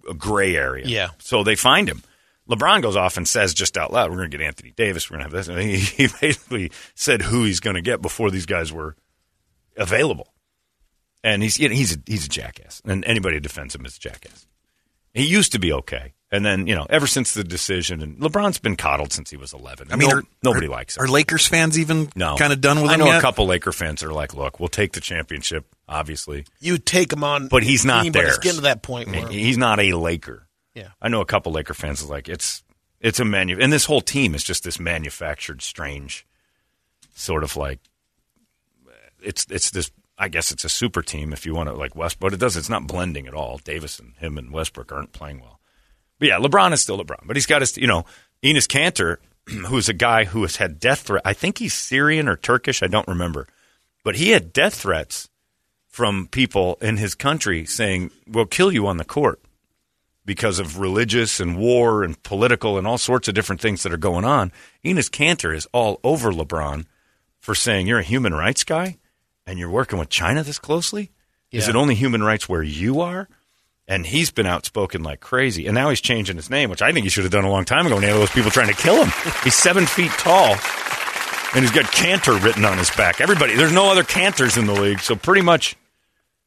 [0.10, 0.86] a gray area.
[0.88, 1.10] Yeah.
[1.18, 2.04] So they find him.
[2.50, 5.10] LeBron goes off and says just out loud, "We're going to get Anthony Davis.
[5.10, 8.02] We're going to have this." And he, he basically said who he's going to get
[8.02, 8.96] before these guys were
[9.76, 10.31] available.
[11.24, 13.96] And he's you know, he's a, he's a jackass, and anybody who defends him is
[13.98, 14.48] a jackass.
[15.14, 18.58] He used to be okay, and then you know ever since the decision, and LeBron's
[18.58, 19.90] been coddled since he was eleven.
[19.92, 21.04] I mean, No- are- nobody are- likes him.
[21.04, 23.18] Are Lakers fans even no, kind of done with I him know yet?
[23.20, 27.24] a couple Laker fans are like, "Look, we'll take the championship, obviously, You take him
[27.24, 28.38] on, but he's not anybody's theirs.
[28.40, 30.88] getting to that point where He- he's not a Laker." Yeah.
[31.02, 32.64] I know a couple Laker fans is like, "It's
[33.00, 36.26] it's a manu," and this whole team is just this manufactured, strange,
[37.14, 37.80] sort of like
[39.22, 39.92] it's it's this.
[40.22, 42.56] I guess it's a super team if you want to like West, but it does.
[42.56, 43.58] It's not blending at all.
[43.58, 45.60] Davis and him and Westbrook aren't playing well.
[46.20, 47.76] But yeah, LeBron is still LeBron, but he's got his.
[47.76, 48.06] You know,
[48.44, 49.18] Enes Kanter,
[49.68, 51.24] who's a guy who has had death threat.
[51.26, 52.84] I think he's Syrian or Turkish.
[52.84, 53.48] I don't remember,
[54.04, 55.28] but he had death threats
[55.88, 59.42] from people in his country saying, "We'll kill you on the court."
[60.24, 63.98] because of religious and war and political and all sorts of different things that are
[63.98, 64.52] going on.
[64.86, 66.86] Enes Kanter is all over LeBron
[67.40, 69.00] for saying you're a human rights guy
[69.52, 71.12] and you're working with China this closely.
[71.52, 73.28] Is it only human rights where you are?
[73.86, 75.68] And he's been outspoken like crazy.
[75.68, 77.66] And now he's changing his name, which I think he should have done a long
[77.66, 79.12] time ago when he had all those people trying to kill him.
[79.44, 80.56] He's seven feet tall
[81.54, 83.20] and he's got Kanter written on his back.
[83.20, 85.02] Everybody, there's no other Kanters in the league.
[85.02, 85.76] So pretty much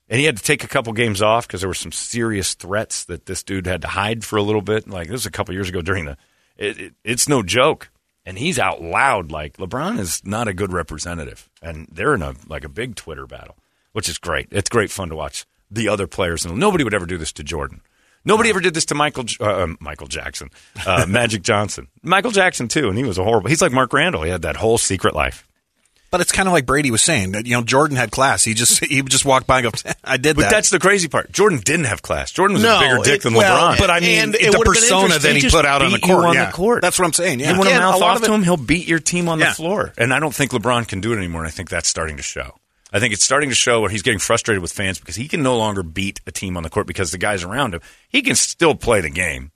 [0.08, 3.04] and he had to take a couple games off because there were some serious threats
[3.04, 4.88] that this dude had to hide for a little bit.
[4.88, 6.16] Like this was a couple years ago during the.
[6.56, 7.90] It, it, it's no joke,
[8.26, 12.34] and he's out loud like LeBron is not a good representative, and they're in a
[12.48, 13.56] like a big Twitter battle,
[13.92, 14.48] which is great.
[14.50, 17.44] It's great fun to watch the other players, and nobody would ever do this to
[17.44, 17.80] Jordan.
[18.24, 20.50] Nobody ever did this to Michael uh, um, Michael Jackson,
[20.86, 23.48] uh, Magic Johnson, Michael Jackson too, and he was a horrible.
[23.48, 24.22] He's like Mark Randall.
[24.22, 25.46] He had that whole secret life.
[26.14, 28.44] But it's kind of like Brady was saying that you know Jordan had class.
[28.44, 31.08] He just he just walked by and goes, "I did But that." that's the crazy
[31.08, 31.32] part.
[31.32, 32.30] Jordan didn't have class.
[32.30, 33.78] Jordan was No, a bigger dick it- than well, LeBron.
[33.78, 36.24] but I mean, it the persona that he put out on the court.
[36.26, 36.46] on yeah.
[36.46, 36.82] the court.
[36.82, 37.40] That's what I'm saying.
[37.40, 37.50] Yeah.
[37.50, 39.48] You want to Again, mouth off of to him, he'll beat your team on Yeah.
[39.48, 39.92] the floor.
[39.98, 41.40] And I don't think LeBron can do it anymore.
[41.40, 42.54] And I think that's starting to show.
[42.92, 45.42] I think it's starting to show where he's getting frustrated with fans because he can
[45.42, 47.80] no longer beat a team on the court because the guys around him.
[48.08, 49.50] He can still play the game.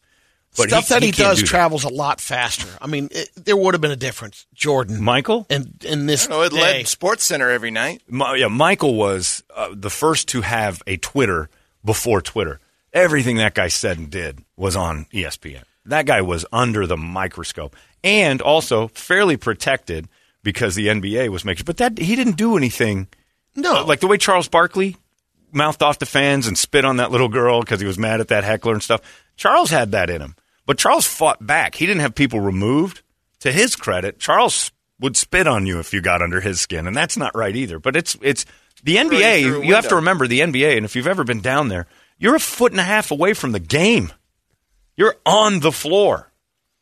[0.58, 1.48] But stuff that he, can't does do that.
[1.48, 2.68] travels a lot faster.
[2.80, 5.46] I mean, it, there would have been a difference, Jordan, Michael?
[5.48, 6.60] and in this I know, it day.
[6.60, 8.02] led Sports Center every night.
[8.08, 11.48] Mi- yeah, Michael was uh, the first to have a Twitter
[11.84, 12.60] before Twitter.
[12.92, 15.62] Everything that guy said and did was on ESPN.
[15.86, 20.08] That guy was under the microscope and also fairly protected
[20.42, 21.64] because the NBA was making.
[21.64, 23.08] But that he didn't do anything.
[23.56, 23.78] No.
[23.82, 24.96] Uh, like the way Charles Barkley
[25.52, 28.28] mouthed off to fans and spit on that little girl because he was mad at
[28.28, 29.00] that heckler and stuff.
[29.36, 30.34] Charles had that in him,
[30.68, 31.76] but Charles fought back.
[31.76, 33.00] He didn't have people removed.
[33.40, 36.94] To his credit, Charles would spit on you if you got under his skin, and
[36.94, 37.78] that's not right either.
[37.78, 38.44] But it's it's
[38.82, 39.64] the NBA.
[39.64, 41.86] You have to remember the NBA, and if you've ever been down there,
[42.18, 44.12] you're a foot and a half away from the game.
[44.94, 46.32] You're on the floor.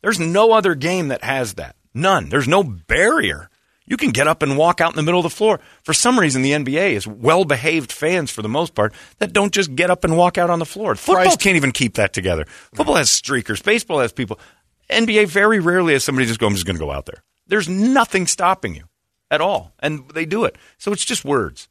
[0.03, 1.77] There's no other game that has that.
[1.95, 2.29] None.
[2.29, 3.51] There's no barrier.
[3.87, 5.61] You can get up and walk out in the middle of the floor.
[5.83, 9.53] For some reason, the NBA is well behaved fans for the most part that don't
[9.53, 10.97] just get up and walk out on the floor.
[10.97, 11.41] Football Christ.
[11.41, 12.47] can't even keep that together.
[12.75, 13.63] Football has streakers.
[13.63, 14.39] Baseball has people.
[14.91, 17.23] NBA very rarely has somebody just go, I'm just going to go out there.
[17.47, 18.85] There's nothing stopping you
[19.31, 19.73] at all.
[19.79, 20.57] And they do it.
[20.79, 21.69] So it's just words.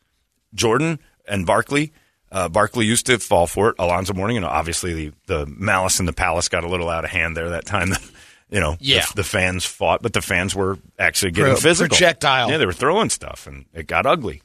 [0.54, 1.92] Jordan and Barkley.
[2.32, 3.76] Uh, Barkley used to fall for it.
[3.80, 7.12] Alonzo Mourning, and obviously the, the malice in the palace got a little out of
[7.12, 7.90] hand there that time.
[8.50, 9.06] you know, Yeah.
[9.10, 11.90] the, the fans fought, but the fans were actually getting Pro- physical.
[11.98, 12.50] projectile.
[12.50, 14.42] Yeah, they were throwing stuff, and it got ugly.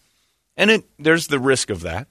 [0.57, 2.09] And it there's the risk of that.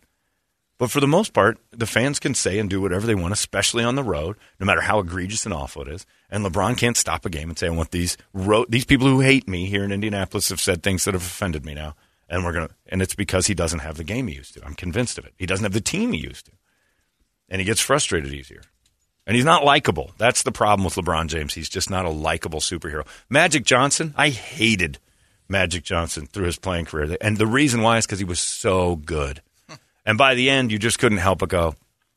[0.78, 3.84] But for the most part, the fans can say and do whatever they want, especially
[3.84, 6.06] on the road, no matter how egregious and awful it is.
[6.30, 9.20] And LeBron can't stop a game and say, "I want these ro- these people who
[9.20, 11.96] hate me here in Indianapolis have said things that have offended me now."
[12.30, 14.64] And we're gonna, and it's because he doesn't have the game he used to.
[14.66, 15.34] I'm convinced of it.
[15.36, 16.52] He doesn't have the team he used to,
[17.50, 18.62] and he gets frustrated easier.
[19.30, 20.10] And he's not likable.
[20.18, 21.54] That's the problem with LeBron James.
[21.54, 23.06] He's just not a likable superhero.
[23.30, 24.98] Magic Johnson, I hated
[25.48, 27.16] Magic Johnson through his playing career.
[27.22, 29.44] And the reason why is because he was so good.
[30.04, 31.76] And by the end, you just couldn't help but go,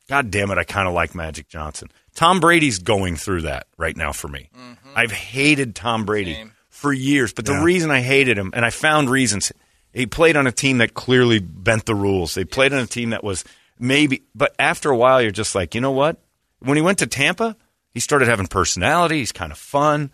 [0.09, 1.89] God damn it, I kind of like Magic Johnson.
[2.15, 4.49] Tom Brady's going through that right now for me.
[4.57, 4.89] Mm-hmm.
[4.95, 6.53] I've hated Tom Brady Same.
[6.69, 7.63] for years, but the Yeah.
[7.63, 9.51] reason I hated him, and I found reasons,
[9.93, 12.33] he played on a team that clearly bent the rules.
[12.33, 13.43] They played on a team that was
[13.77, 16.17] maybe, but after a while, you're just like, you know what?
[16.63, 17.55] When he went to Tampa,
[17.91, 19.19] he started having personality.
[19.19, 20.11] He's kind of fun.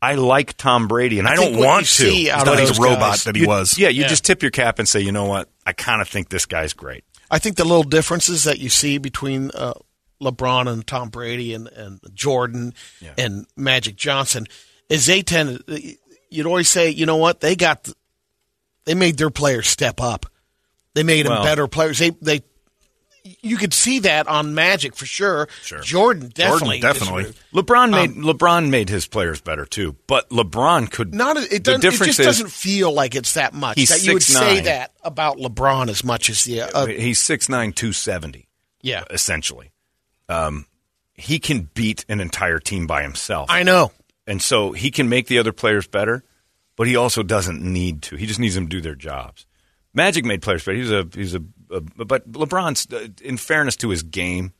[0.00, 1.90] I like Tom Brady, and I, I don't want to.
[1.90, 3.76] see out Thought he's those a robot guys- that he You- was.
[3.76, 4.08] Yeah, you Yeah.
[4.08, 5.48] just tip your cap and say, you know what?
[5.66, 7.02] I kind of think this guy's great.
[7.30, 9.74] I think the little differences that you see between uh,
[10.22, 13.12] LeBron and Tom Brady and, and Jordan Yeah.
[13.18, 14.46] and Magic Johnson
[14.88, 15.62] is they tend
[16.30, 17.96] you'd always say, you know what, they got, th-
[18.84, 20.26] they made their players step up.
[20.94, 21.98] They made them better players.
[21.98, 22.42] They, they,
[23.40, 25.48] you could see that on Magic for sure.
[25.62, 25.80] Sure.
[25.80, 27.24] Jordan definitely, definitely.
[27.24, 31.84] is- LeBron made LeBron made his players better too, but LeBron could Not it doesn't.
[31.84, 33.78] It just is doesn't feel like it's that much.
[33.78, 36.62] He's that you would say that about LeBron as much as the.
[36.62, 38.48] Uh, he's six nine two seventy.
[38.82, 39.72] yeah, essentially.
[40.28, 40.66] Um,
[41.14, 43.50] he can beat an entire team by himself.
[43.50, 43.92] I know.
[44.26, 46.22] And so he can make the other players better,
[46.76, 48.16] but he also doesn't need to.
[48.16, 49.46] He just needs them to do their jobs.
[49.94, 50.76] Magic made players better.
[50.76, 54.52] He's a he's a but LeBron's uh, in fairness to his game,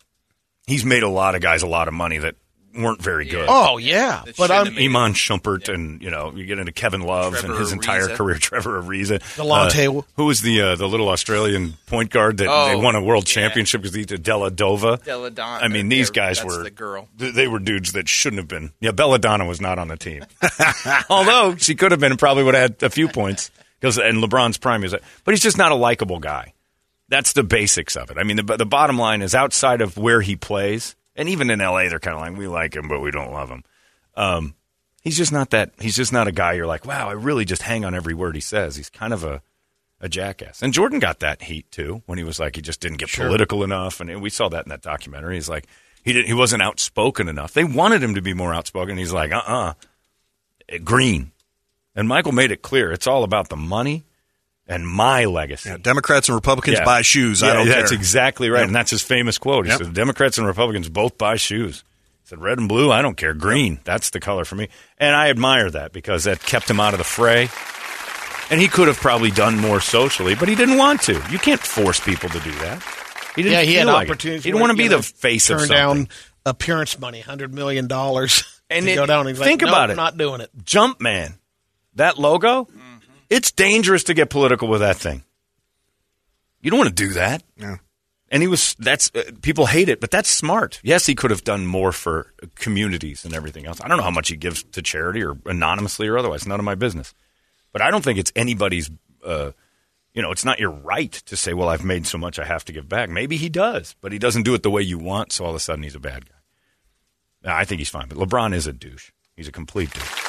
[0.67, 2.35] he's made a lot of guys a lot of money that
[2.75, 3.47] weren't very good.
[3.49, 6.71] Oh yeah, That but I'm have made Iman Shumpert and you know you get into
[6.71, 8.15] Kevin Love Trevor and his entire Ariza.
[8.17, 8.35] career.
[8.41, 9.99] Trevor Ariza, Delonte.
[9.99, 13.03] Uh, who was the uh, the little Australian point guard that they Oh, won a
[13.03, 13.35] world yeah.
[13.43, 15.03] championship because he did Della Dova.
[15.03, 15.65] Belladonna.
[15.65, 17.09] I mean, these They're- guys that's were the girl.
[17.19, 18.71] th- They were dudes that shouldn't have been.
[18.81, 20.25] Yeah, Belladonna was not on the team,
[21.11, 24.17] although she could have been and probably would have had a few points because in
[24.17, 24.95] LeBron's prime, he was,
[25.25, 26.53] but he's just not a likable guy.
[27.09, 28.19] That's the basics of it.
[28.19, 31.59] I mean, the, the bottom line is outside of where he plays, and even in
[31.59, 33.65] LA, they're kind of like, we like him, but we don't love him.
[34.15, 34.55] Um,
[35.03, 35.73] he's just not that.
[35.81, 36.53] He's just not a guy.
[36.53, 38.77] You're like, wow, I really just hang on every word he says.
[38.77, 39.43] He's kind of a
[40.01, 40.63] a jackass.
[40.63, 43.65] And Jordan got that heat too when he was like he just didn't get political
[43.65, 45.35] enough, and we saw that in that documentary.
[45.35, 45.67] He's like
[46.05, 46.27] he didn't.
[46.27, 47.53] He wasn't outspoken enough.
[47.53, 48.97] They wanted him to be more outspoken.
[48.97, 49.75] He's like, uh, uh
[50.85, 51.33] green.
[51.95, 54.05] And Michael made it clear it's all about the money
[54.69, 55.71] and my legacy.
[55.71, 56.85] Yeah, Democrats and Republicans Yeah.
[56.85, 57.41] buy shoes.
[57.43, 57.75] Yeah, I don't care.
[57.77, 57.99] that's care.
[57.99, 58.67] exactly right, Yep.
[58.69, 59.65] and that's his famous quote.
[59.67, 59.79] He Yep.
[59.81, 61.83] said, "Democrats and Republicans both buy shoes."
[62.23, 63.33] He said, "Red and blue, I don't care.
[63.35, 66.93] Green, that's the color for me." And I admire that because that kept him out
[66.95, 67.49] of the fray.
[68.51, 71.23] And he could have probably done more socially, but he didn't want to.
[71.31, 72.83] You can't force people to do that.
[73.37, 74.11] He didn't yeah, he feel had like it.
[74.11, 74.45] opportunities.
[74.45, 75.77] He didn't want to be you the know, face of turn something.
[76.05, 76.09] down
[76.47, 79.27] appearance money, hundred million dollars, And to it- go down.
[79.27, 79.97] He's think like, about "Nope, it.
[79.97, 80.51] not doing it.
[80.65, 81.35] Jumpman,
[81.97, 82.69] that logo,
[83.31, 85.23] it's dangerous to get political with that thing.
[86.61, 87.43] You don't want to do that.
[87.57, 87.77] Yeah.
[88.31, 90.81] And he was, that's, uh, people hate it, but that's smart.
[90.83, 93.81] Yes, he could have done more for communities and everything else.
[93.81, 96.47] I don't know how much he gives to charity or anonymously or otherwise.
[96.47, 97.15] None of my business.
[97.73, 98.91] But I don't think it's anybody's,
[99.25, 99.53] uh,
[100.13, 102.65] you know, it's not your right to say, well, I've made so much, I have
[102.67, 103.09] to give back.
[103.09, 105.57] Maybe he does, but he doesn't do it the way you want, so all of
[105.57, 107.61] a sudden he's a bad guy.
[107.61, 109.11] I think he's fine, but LeBron is a douche.
[109.37, 110.25] He's a complete douche.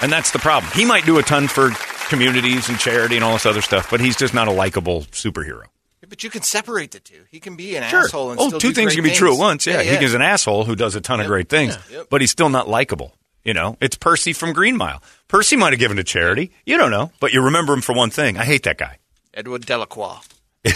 [0.00, 0.72] And that's the problem.
[0.72, 1.70] He might do a ton for
[2.08, 5.64] communities and charity and all this other stuff, but he's just not a likable superhero.
[6.08, 7.22] But you can separate the two.
[7.30, 8.04] He can be an Sure.
[8.04, 9.66] asshole and oh, still two things can be true at once.
[9.66, 9.98] Yeah, yeah.
[9.98, 11.98] he is an asshole who does a ton of great things, Yeah.
[11.98, 12.06] Yep.
[12.10, 13.12] but he's still not likable.
[13.44, 15.02] You know, it's Percy from Green Mile.
[15.28, 16.52] Percy might have given to charity.
[16.64, 18.36] You don't know, but you remember him for one thing.
[18.38, 18.98] I hate that guy.
[19.34, 20.18] Edward Delacroix.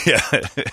[0.06, 0.20] Yeah,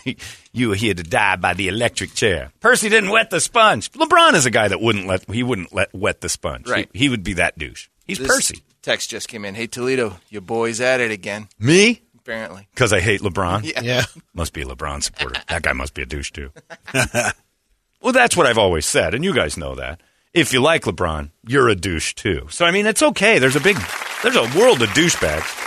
[0.53, 2.51] you were here to die by the electric chair.
[2.59, 3.91] Percy didn't wet the sponge.
[3.93, 6.67] LeBron is a guy that wouldn't let he wouldn't let wet the sponge.
[6.67, 6.87] Right.
[6.93, 7.87] He, he would be that douche.
[8.05, 8.63] He's This Percy.
[8.87, 9.53] Text just came in.
[9.53, 11.49] Hey Toledo, your boy's at it again.
[11.59, 11.99] Me?
[12.19, 12.69] Apparently.
[12.73, 13.65] Because I hate LeBron.
[13.65, 13.81] Yeah.
[13.81, 15.41] Yeah, Must be a LeBron supporter.
[15.49, 16.53] that guy must be a douche too.
[18.01, 19.99] well, that's what I've always said, and you guys know that.
[20.33, 22.47] If you like LeBron, you're a douche too.
[22.49, 23.39] So I mean, it's okay.
[23.39, 23.75] There's a big,
[24.23, 25.65] there's a world of douchebags.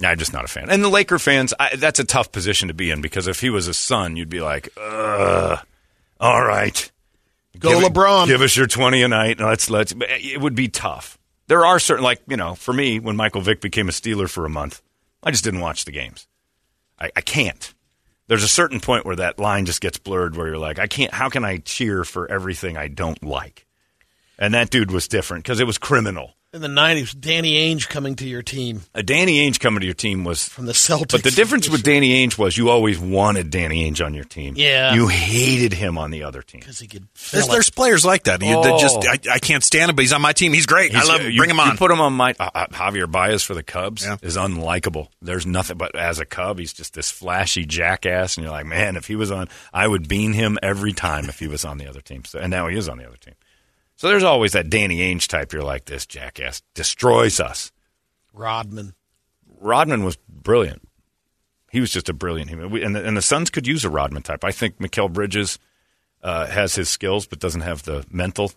[0.00, 0.70] Nah, I'm just not a fan.
[0.70, 3.50] And the Laker fans, I, that's a tough position to be in because if he
[3.50, 5.58] was a son, you'd be like, Ugh,
[6.20, 6.88] all right,
[7.58, 8.26] go Give it- LeBron.
[8.26, 9.94] Give us your twenty a night, and let's let's.
[9.98, 11.18] It would be tough.
[11.46, 14.46] There are certain, like you know, for me, when Michael Vick became a Steeler for
[14.46, 14.80] a month,
[15.22, 16.26] I just didn't watch the games.
[16.98, 17.74] I, I can't.
[18.26, 21.12] There's a certain point where that line just gets blurred, where you're like, I can't.
[21.12, 23.66] How can I cheer for everything I don't like?
[24.38, 26.34] And that dude was different because it was criminal.
[26.54, 29.94] In the '90s, Danny Ainge coming to your team A Danny Ainge coming to your
[29.94, 31.10] team was from the Celtics.
[31.12, 34.54] But the difference with Danny Ainge was you always wanted Danny Ainge on your team.
[34.56, 34.94] Yeah.
[34.94, 36.60] You hated him on the other team.
[36.60, 38.40] because he could There's, fill there's players like that.
[38.40, 39.02] You, that just Oh.
[39.04, 40.52] I, I can't stand him, but he's on my team.
[40.52, 40.94] He's great.
[40.94, 41.32] I love him.
[41.32, 41.72] you- Bring him on.
[41.72, 44.16] You put him on my uh, uh, Javier Baez for the Cubs Yeah.
[44.22, 45.08] is unlikable.
[45.20, 48.94] There's nothing but as a Cub, he's just this flashy jackass, and you're like, man,
[48.96, 51.88] if he was on, I would bean him every time if he was on the
[51.88, 52.24] other team.
[52.24, 53.34] So, and now he is on the other team.
[53.96, 55.52] So there's always that Danny Ainge type.
[55.52, 57.72] You're like, this jackass destroys us.
[58.32, 58.94] Rodman.
[59.60, 60.86] Rodman was brilliant.
[61.70, 62.70] He was just a brilliant human.
[62.70, 64.44] We, and, the, and the Suns could use a Rodman type.
[64.44, 65.58] I think Mikal Bridges
[66.22, 68.52] uh, has his skills, but doesn't have the mental.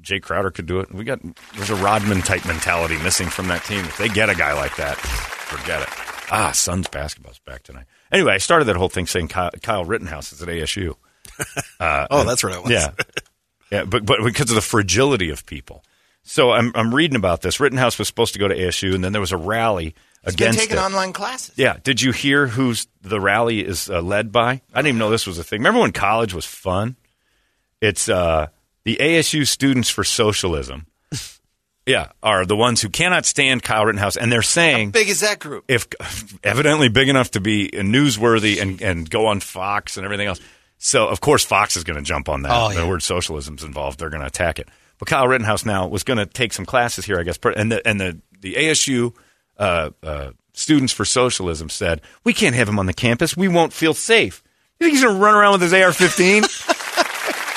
[0.00, 0.92] Jae Crowder could do it.
[0.92, 1.20] We got
[1.54, 3.80] there's a Rodman type mentality missing from that team.
[3.80, 5.88] If they get a guy like that, forget it.
[6.30, 7.86] Ah, Suns basketball's back tonight.
[8.10, 10.94] Anyway, I started that whole thing saying Kyle, Kyle Rittenhouse is at ASU.
[11.80, 12.72] oh, that's what it was.
[12.72, 12.90] Yeah.
[13.70, 15.84] Yeah, but but because of the fragility of people.
[16.22, 17.60] So I'm I'm reading about this.
[17.60, 20.48] Rittenhouse was supposed to go to ASU, and then there was a rally He's been
[20.48, 20.80] against taking it.
[20.80, 21.54] online classes.
[21.56, 21.78] Yeah.
[21.82, 24.50] Did you hear who's the rally is uh, led by?
[24.50, 25.60] I didn't even know this was a thing.
[25.60, 26.96] Remember when college was fun?
[27.80, 28.48] It's uh,
[28.84, 30.86] the ASU Students for Socialism.
[31.86, 35.38] yeah, are the ones who cannot stand Kyle Rittenhouse, and they're saying Big is that
[35.38, 35.64] group?
[35.68, 35.86] if
[36.44, 40.40] evidently big enough to be newsworthy and, and go on Fox and everything else.
[40.78, 42.52] So of course Fox is going to jump on that.
[42.52, 42.80] Oh, yeah.
[42.80, 43.98] The word socialism's involved.
[43.98, 44.68] They're going to attack it.
[44.98, 47.38] But Kyle Rittenhouse now was going to take some classes here, I guess.
[47.42, 49.14] And the and the the ASU
[49.56, 53.36] uh, uh, students for socialism said we can't have him on the campus.
[53.36, 54.42] We won't feel safe.
[54.78, 57.04] You think he's going to run around with his AR-15?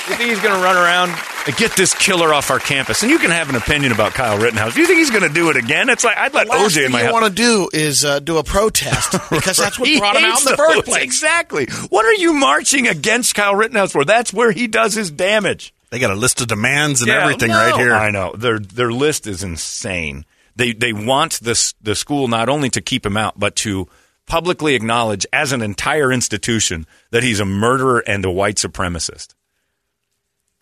[0.08, 3.02] You think he's going to run around and get this killer off our campus?
[3.02, 4.74] And you can have an opinion about Kyle Rittenhouse.
[4.74, 5.88] Do you think he's going to do it again?
[5.88, 8.18] It's like I'd let Last OJ in thing my you want to do is uh,
[8.18, 11.04] do a protest because that's what brought him out in the first place.
[11.04, 11.66] Exactly.
[11.90, 14.04] What are you marching against Kyle Rittenhouse for?
[14.04, 15.72] That's where he does his damage.
[15.90, 17.56] They got a list of demands and Yeah, everything no.
[17.56, 17.94] right here.
[17.94, 20.24] I know their their list is insane.
[20.56, 23.88] They they want this the school not only to keep him out, but to
[24.26, 29.34] publicly acknowledge as an entire institution that he's a murderer and a white supremacist.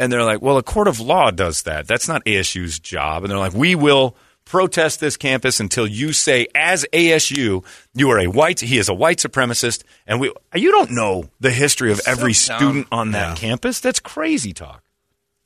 [0.01, 1.87] And they're like, well, a court of law does that.
[1.87, 3.23] That's not ASU's job.
[3.23, 7.63] And they're like, we will protest this campus until you say, as ASU,
[7.95, 8.61] you are a white.
[8.61, 10.33] He is a white supremacist, and we.
[10.55, 12.57] You don't know the history of every dumb.
[12.59, 13.49] student on that Yeah.
[13.49, 13.79] campus.
[13.79, 14.83] That's crazy talk.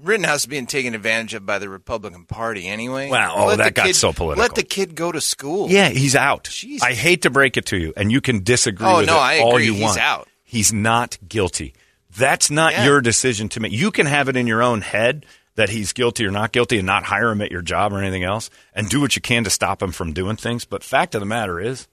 [0.01, 3.09] Rittenhouse is being taken advantage of by the Republican Party anyway.
[3.11, 4.43] Wow, oh, Let that got kid- so political.
[4.43, 5.71] Let the kid go to school.
[5.71, 6.45] Yeah, he's out.
[6.51, 6.83] Jesus.
[6.83, 9.19] I hate to break it to you, and you can disagree Oh, with no, it
[9.19, 9.67] I all agree.
[9.67, 9.99] you He's want.
[9.99, 10.29] out.
[10.43, 11.75] He's not guilty.
[12.17, 12.85] That's not Yeah.
[12.85, 13.73] your decision to make.
[13.73, 16.87] You can have it in your own head that he's guilty or not guilty and
[16.87, 19.51] not hire him at your job or anything else and do what you can to
[19.51, 20.65] stop him from doing things.
[20.65, 21.87] But fact of the matter is,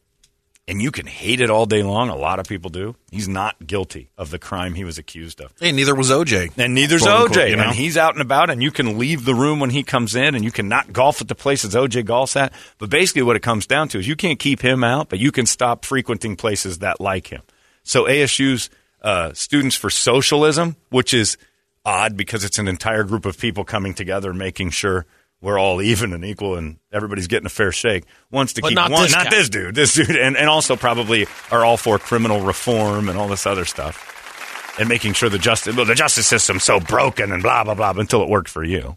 [0.68, 3.68] and you can hate it all day long, a lot of people do, he's not
[3.68, 5.52] guilty of the crime he was accused of.
[5.60, 6.52] Hey, neither was OJ.
[6.58, 7.22] And neither's OJ.
[7.24, 7.64] unquote, you know?
[7.64, 10.34] And he's out and about, and you can leave the room when he comes in,
[10.36, 12.54] and you can not golf at the places OJ golfs at.
[12.78, 15.32] But basically, what it comes down to is you can't keep him out, but you
[15.32, 17.42] can stop frequenting places that like him.
[17.84, 18.70] So ASU's
[19.02, 21.38] uh, Students for Socialism, which is
[21.86, 25.06] odd because it's an entire group of people coming together, making sure
[25.42, 28.04] we're all even and equal, and everybody's getting a fair shake.
[28.30, 29.38] Wants to But keep not one, this not guy.
[29.38, 33.28] this dude, this dude, and, and also probably are all for criminal reform and all
[33.28, 37.42] this other stuff and making sure the justice well, the justice system's so broken and
[37.44, 38.96] blah blah blah until it worked for you.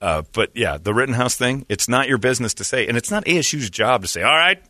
[0.00, 3.24] Uh, but yeah, the Rittenhouse thing, it's not your business to say, and it's not
[3.24, 4.60] ASU's job to say, all right,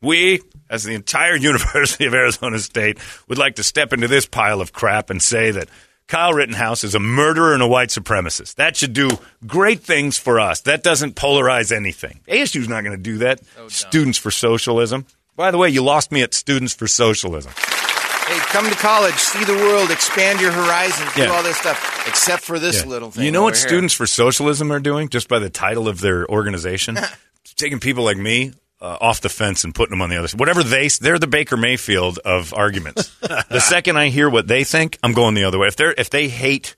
[0.00, 4.60] we, as the entire University of Arizona State, would like to step into this pile
[4.60, 5.68] of crap and say that
[6.06, 8.54] Kyle Rittenhouse is a murderer and a white supremacist.
[8.54, 9.10] That should do
[9.46, 10.62] great things for us.
[10.62, 12.20] That doesn't polarize anything.
[12.28, 13.40] ASU's not going to do that.
[13.68, 15.04] Students for Socialism.
[15.36, 17.52] By the way, you lost me at Students for Socialism.
[17.54, 22.42] Hey, come to college, see the world, expand your horizons, do all this stuff, except
[22.42, 22.88] for this Yeah.
[22.88, 23.24] little thing.
[23.24, 23.66] You know what here.
[23.68, 26.98] Students for Socialism are doing just by the title of their organization?
[27.56, 30.40] Taking people like me uh, off the fence and putting them on the other side.
[30.40, 33.14] Whatever they, they're the Baker Mayfield of arguments.
[33.20, 35.68] the second I hear what they think, I'm going the other way.
[35.68, 36.76] If they're if they hate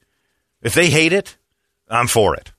[0.63, 1.37] if they hate it,
[1.89, 2.53] I'm for it.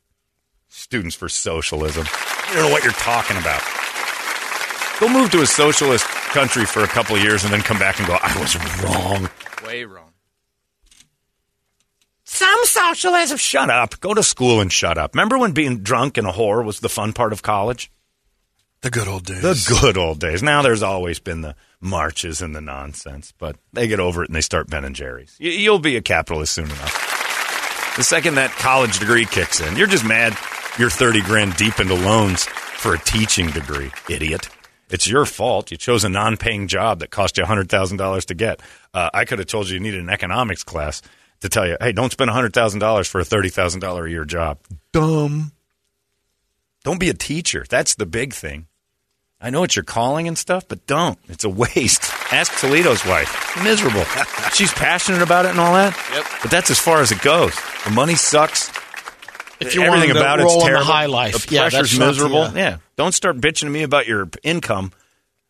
[0.68, 2.06] Students for Socialism.
[2.50, 3.62] You don't know what you're talking about.
[5.00, 8.00] Go move to a socialist country for a couple of years and then come back
[8.00, 9.30] and go, I was wrong.
[9.66, 10.12] Way wrong.
[12.24, 13.38] Some socialism.
[13.38, 14.00] Shut up.
[14.00, 15.14] Go to school and shut up.
[15.14, 17.92] Remember when being drunk and a whore was the fun part of college?
[18.82, 19.42] The good old days.
[19.42, 20.42] The good old days.
[20.42, 24.36] Now there's always been the marches and the nonsense, but they get over it and
[24.36, 25.36] they start Ben and Jerry's.
[25.40, 27.96] You'll be a capitalist soon enough.
[27.96, 30.36] The second that college degree kicks in, you're just mad
[30.80, 34.48] you're 30 grand deep into loans for a teaching degree, idiot.
[34.90, 35.72] It's your fault.
[35.72, 38.62] You chose a non paying job that cost you $100,000 to get.
[38.94, 41.02] Uh, I could have told you you needed an economics class
[41.42, 44.60] to tell you, hey, don't spend $100,000 for a $30,000 a year job.
[44.92, 45.52] Dumb.
[46.84, 47.66] Don't be a teacher.
[47.70, 48.68] That's the big thing.
[49.42, 51.18] I know it's your calling and stuff, but don't.
[51.28, 52.04] It's a waste.
[52.32, 53.58] Ask Toledo's wife.
[53.64, 54.04] Miserable.
[54.54, 55.98] She's passionate about it and all that.
[56.14, 56.26] Yep.
[56.44, 57.56] But that's as far as it goes.
[57.86, 58.70] The money sucks.
[59.60, 62.00] If you Everything wanted about roll it's on the high life, the yeah, pressure's that's
[62.00, 62.44] not- miserable.
[62.46, 62.54] yeah.
[62.56, 62.78] yeah.
[62.98, 64.92] Don't start bitching to me about your income.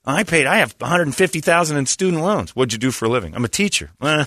[0.06, 0.48] I paid.
[0.48, 2.56] I have one hundred fifty thousand in student loans.
[2.56, 3.36] What'd you do for a living?
[3.36, 3.92] I'm a teacher.
[4.02, 4.26] Eh,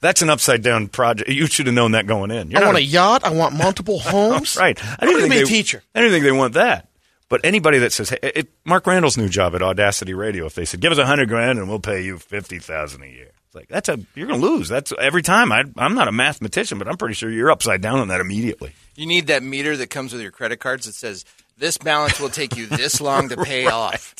[0.00, 1.30] that's an upside down project.
[1.30, 2.50] You should have known that going in.
[2.50, 3.24] You're I not want a yacht.
[3.24, 4.56] I want multiple homes.
[4.56, 4.78] Right.
[4.84, 5.82] I I don't want to think be a they- teacher.
[5.94, 6.88] I don't think they want that.
[7.34, 10.64] But anybody that says, hey, it, Mark Randall's new job at Audacity Radio, if they
[10.64, 13.56] said, give us a hundred grand and we'll pay you fifty thousand a year, it's
[13.56, 14.68] like that's a you're going to lose.
[14.68, 15.50] That's every time.
[15.50, 18.72] I, I'm not a mathematician, but I'm pretty sure you're upside down on that immediately.
[18.94, 21.24] You need that meter that comes with your credit cards that says
[21.58, 24.14] this balance will take you this long to pay off.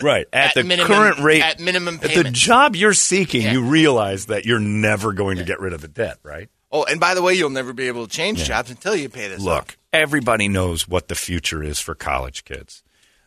[0.00, 2.16] Right at, At the minimum- current rate, at minimum payment.
[2.18, 3.52] at the job you're seeking, Yeah.
[3.52, 6.48] you realize that you're never going to get rid of the debt, right?
[6.70, 9.28] Oh, and by the way, you'll never be able to change jobs until you pay
[9.28, 9.44] this.
[9.46, 9.76] off.
[9.92, 12.82] Everybody knows what the future is for college kids.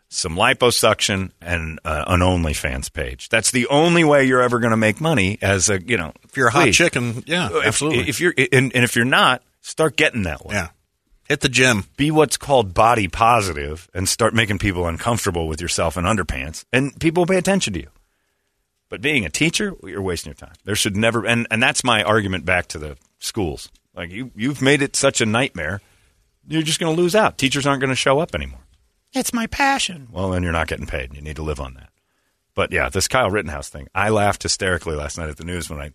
[0.08, 3.30] Some liposuction and uh, an OnlyFans page.
[3.30, 6.14] That's the only way you're ever going to make money as a you know.
[6.24, 8.08] If you're a hot chicken, yeah, If- absolutely.
[8.10, 10.56] If, you're and, and if you're not, start getting that way.
[10.56, 10.70] yeah,
[11.28, 11.86] hit the gym.
[11.98, 16.98] Be what's called body positive and start making people uncomfortable with yourself in underpants, and
[17.00, 17.90] people will pay attention to you.
[18.90, 20.54] But being a teacher, you're wasting your time.
[20.64, 23.70] There should never, and, and that's my argument back to the schools.
[23.96, 25.82] Like you, you've made it such a nightmare.
[26.48, 27.38] You're just going to lose out.
[27.38, 28.62] Teachers aren't going to show up anymore.
[29.14, 30.10] It's my passion.
[30.12, 31.10] Well, then you're not getting paid.
[31.10, 31.90] And you need to live on that.
[32.54, 33.88] But yeah, this Kyle Rittenhouse thing.
[33.94, 35.92] I laughed hysterically last night at the news when I.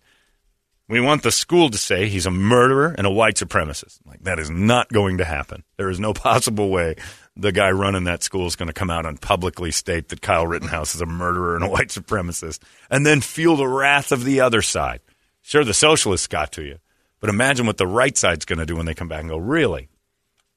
[0.87, 3.99] We want the school to say he's a murderer and a white supremacist.
[4.05, 5.63] Like that is not going to happen.
[5.77, 6.95] There is no possible way
[7.35, 10.45] the guy running that school is going to come out and publicly state that Kyle
[10.45, 14.41] Rittenhouse is a murderer and a white supremacist, and then feel the wrath of the
[14.41, 14.99] other side.
[15.41, 16.77] Sure, the socialists got to you,
[17.19, 19.37] but imagine what the right side's going to do when they come back and go,
[19.37, 19.89] "Really,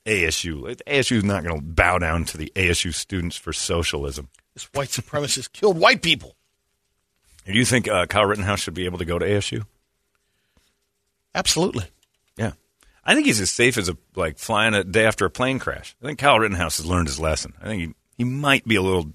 [0.07, 0.77] ASU?
[0.87, 4.89] ASU is not going to bow down to the ASU students for socialism." This white
[4.91, 6.37] supremacist killed white people.
[7.47, 9.67] Do you think uh, Kyle Rittenhouse should be able to go to ASU?
[11.35, 11.87] Absolutely.
[12.37, 12.53] Yeah.
[13.05, 15.97] I think he's as safe as a like flying a day after a plane crash.
[16.03, 17.55] I think Kyle Rittenhouse has learned his lesson.
[17.61, 19.13] I think he, he might be a little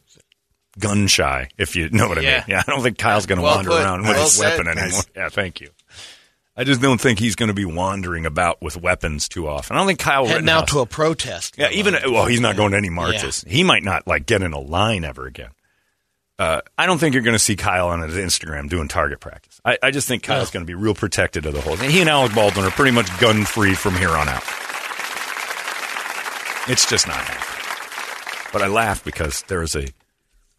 [0.77, 2.31] gun shy, if you know what I Yeah.
[2.37, 2.43] mean.
[2.49, 3.81] Yeah, I don't think Kyle's going to Well wander put.
[3.81, 4.49] around with Well his said.
[4.57, 4.85] weapon anymore.
[4.91, 5.05] Nice.
[5.15, 5.69] Yeah, thank you.
[6.59, 9.77] I just don't think he's going to be wandering about with weapons too often.
[9.77, 10.63] I don't think Kyle Heading Rittenhouse.
[10.63, 11.55] out to a protest.
[11.57, 13.45] Yeah, even well, he's not going to any marches.
[13.47, 15.51] He might not like get in a line ever again.
[16.37, 19.61] Uh, I don't think you're going to see Kyle on his Instagram doing target practice.
[19.63, 21.91] I, I just think Kyle's going to be real protected of the whole thing.
[21.91, 24.43] He and Alec Baldwin are pretty much gun free from here on out.
[26.67, 28.49] It's just not happening.
[28.51, 29.87] But I laugh because there is a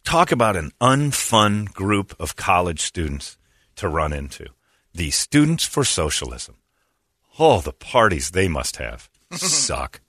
[0.03, 3.37] talk about an unfun group of college students
[3.75, 4.47] to run into.
[4.93, 6.55] The Students for Socialism.
[7.39, 10.01] Oh, the parties they must have suck.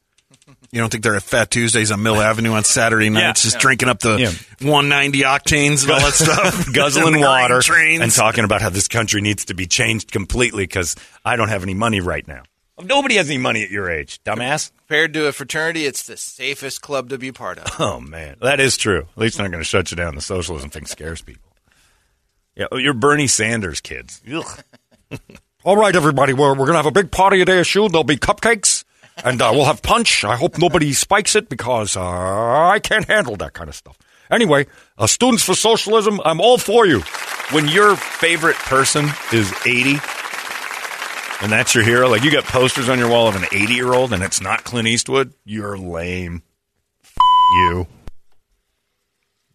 [0.72, 3.88] You don't think they're at Fat Tuesdays on Mill Avenue on Saturday nights, just drinking
[3.88, 4.30] up the Yeah.
[4.68, 8.02] 190 octanes and all that stuff, guzzling water trains.
[8.02, 11.62] and talking about how this country needs to be changed completely because I don't have
[11.62, 12.42] any money right now.
[12.82, 14.72] Nobody has any money at your age, dumbass.
[14.88, 17.66] Compared to a fraternity, it's the safest club to be part of.
[17.78, 19.02] Oh man, that is true.
[19.02, 20.16] At least they're not going to shut you down.
[20.16, 21.51] The socialism thing scares people.
[22.54, 24.22] Yeah, oh, you're Bernie Sanders kids.
[25.64, 27.90] All right, everybody, we're, we're going to have a big party at ASU.
[27.90, 28.84] There'll be cupcakes,
[29.24, 30.24] and uh, we'll have punch.
[30.24, 33.96] I hope nobody spikes it because uh, I can't handle that kind of stuff.
[34.30, 34.66] Anyway,
[34.98, 37.00] uh, Students for Socialism, I'm all for you.
[37.52, 39.98] When your favorite person is 80,
[41.42, 43.92] and that's your hero, like you got posters on your wall of an 80 year
[43.92, 46.42] old, and it's not Clint Eastwood, you're lame.
[47.04, 47.16] F-
[47.54, 47.86] you.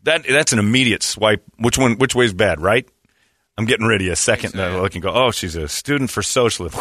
[0.08, 1.44] That that's an immediate swipe.
[1.58, 1.98] Which one?
[1.98, 2.62] Which way's bad?
[2.62, 2.88] Right.
[3.58, 5.12] I'm getting ready a second to look and go.
[5.12, 6.80] Oh, she's a student for socialism.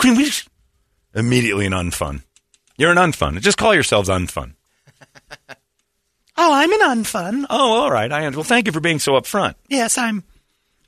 [1.12, 2.22] Immediately an unfun.
[2.78, 3.40] You're an unfun.
[3.40, 4.54] Just call yourselves unfun.
[6.38, 7.46] Oh, I'm an unfun.
[7.48, 8.12] Oh, all right.
[8.12, 9.54] I well, thank you for being so upfront.
[9.68, 10.22] Yes, I'm.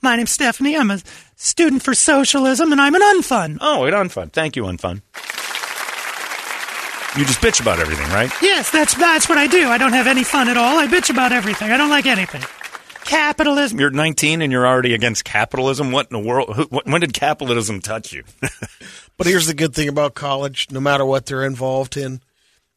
[0.03, 0.76] My name's Stephanie.
[0.76, 1.01] I'm a
[1.36, 3.57] student for socialism, and I'm an unfun.
[3.62, 4.30] Oh, an unfun.
[4.30, 5.01] Thank you, unfun.
[7.19, 8.31] You just bitch about everything, right?
[8.41, 9.69] Yes, that's that's what I do.
[9.69, 10.79] I don't have any fun at all.
[10.79, 11.73] I bitch about everything.
[11.73, 12.43] I don't like anything.
[13.05, 13.81] Capitalism.
[13.81, 15.91] You're 19 and you're already against capitalism.
[15.93, 16.55] What in the world?
[16.55, 18.25] Who, wh- when did capitalism touch you?
[19.16, 22.21] But here's the good thing about college no matter what they're involved in,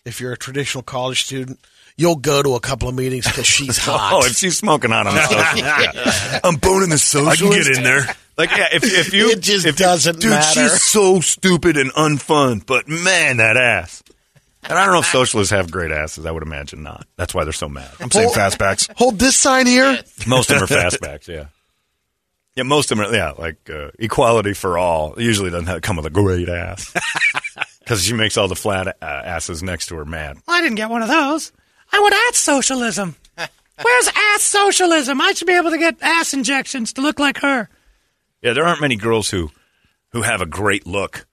[0.05, 1.59] if you're a traditional college student,
[1.95, 4.13] you'll go to a couple of meetings because she's oh, hot.
[4.13, 7.43] oh, if she's smoking on, I'm a I'm boning the socialist.
[7.43, 8.07] I can get in there.
[8.39, 10.61] Like, yeah, if, if you, It just if, doesn't dude, matter.
[10.61, 14.01] she's so stupid and unfun, but man, that ass.
[14.63, 16.25] And I don't know if socialists have great asses.
[16.25, 17.07] I would imagine not.
[17.17, 17.89] That's why they're so mad.
[17.99, 18.89] I'm saying fastbacks.
[18.97, 19.99] Hold this sign here.
[20.27, 21.27] Most of them are fastbacks.
[21.27, 21.45] Yeah.
[22.55, 23.15] Yeah, most of them are.
[23.15, 25.15] Yeah, like uh, equality for all.
[25.17, 26.93] Usually doesn't have, come with a great ass
[27.79, 30.37] because she makes all the flat uh, asses next to her mad.
[30.47, 31.51] Well, I didn't get one of those.
[31.91, 33.15] I want ass socialism.
[33.81, 35.19] Where's ass socialism?
[35.21, 37.67] I should be able to get ass injections to look like her.
[38.41, 39.49] Yeah, there aren't many girls who
[40.09, 41.25] who have a great look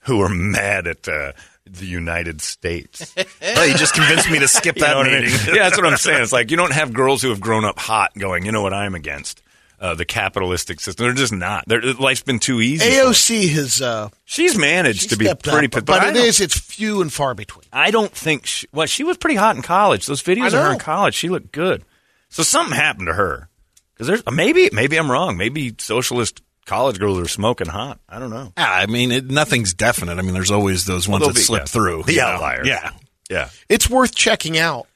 [0.00, 1.32] who are mad at uh,
[1.66, 3.14] the United States.
[3.56, 5.30] Oh, you just convinced me to skip You know that I meeting.
[5.30, 5.54] mean?
[5.54, 6.22] Yeah, that's what I'm saying.
[6.22, 8.72] It's like you don't have girls who have grown up hot going, you know what
[8.72, 9.42] I'm against?
[9.78, 11.04] Uh, the capitalistic system.
[11.04, 11.64] They're just not.
[11.66, 12.88] They're, life's been too easy.
[12.88, 16.58] AOC has uh, She's managed she to be pretty, up, but, but, I it it's
[16.58, 17.64] few and far between.
[17.72, 18.46] I don't think.
[18.46, 20.06] She, well, she was pretty hot in college.
[20.06, 21.84] Those videos of her in college, she looked good.
[22.30, 23.48] So something happened to her.
[23.92, 25.36] Because there's maybe maybe I'm wrong.
[25.36, 27.98] Maybe socialist college girls are smoking hot.
[28.08, 28.52] I don't know.
[28.56, 30.18] Yeah, I mean, it, nothing's definite.
[30.18, 31.66] I mean, there's always those ones Well, that be- slip yeah.
[31.66, 32.02] through.
[32.04, 32.26] The you know?
[32.26, 32.66] outliers.
[32.68, 32.90] Yeah.
[33.30, 34.86] Yeah, It's worth checking out.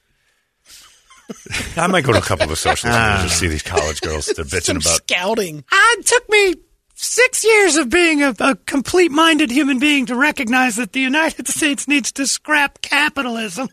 [1.75, 4.27] I might go to a couple of socialist and just see these college girls.
[4.27, 5.01] They're bitching Some about.
[5.07, 5.63] scouting.
[5.71, 6.55] Ah, It took me
[6.95, 11.47] six years of being a, a complete minded human being to recognize that the United
[11.55, 13.69] States needs to scrap capitalism.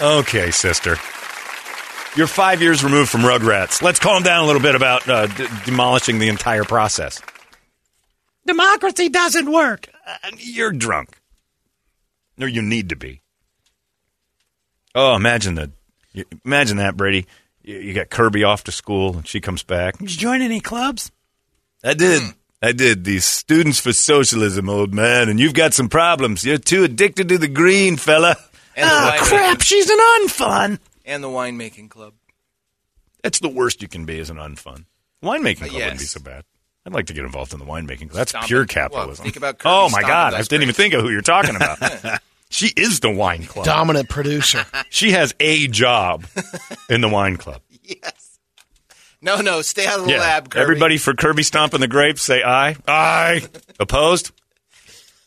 [0.00, 0.96] Okay, sister.
[2.16, 3.80] You're five years removed from Rugrats.
[3.82, 7.20] Let's calm down a little bit about uh, d- demolishing the entire process.
[8.46, 9.88] Democracy doesn't work.
[10.06, 11.10] Uh, you're drunk.
[12.40, 13.20] Or you need to be.
[14.94, 15.70] Oh, imagine that.
[16.12, 17.26] you- Imagine that, Brady.
[17.62, 19.98] You, you got Kirby off to school, and she comes back.
[19.98, 21.12] Did you join any clubs?
[21.84, 22.22] I did.
[22.60, 23.04] I did.
[23.04, 26.44] These students for socialism, old man, and you've got some problems.
[26.44, 28.36] You're too addicted to the green, fella.
[28.74, 30.78] And the Ah, crap, she's an unfun.
[31.08, 32.14] And the winemaking club.
[33.22, 34.84] That's the worst you can be as an unfun.
[35.24, 36.44] Winemaking club Uh, wouldn't be so bad.
[36.86, 38.10] I'd like to get involved in the winemaking.
[38.10, 38.12] Club.
[38.12, 39.24] That's Stomping- pure well, capitalism.
[39.24, 41.78] think about Kirby oh my god, I didn't even think of who you're talking about.
[42.50, 43.64] she is the wine club.
[43.66, 44.64] Dominant producer.
[44.90, 46.24] She has a job
[46.88, 47.60] in the wine club.
[47.82, 48.38] Yes.
[49.20, 50.62] No, no, stay out of the lab, Kirby.
[50.62, 52.76] Everybody for Kirby stomping the grapes, say aye.
[52.86, 53.42] Aye.
[53.80, 54.30] Opposed?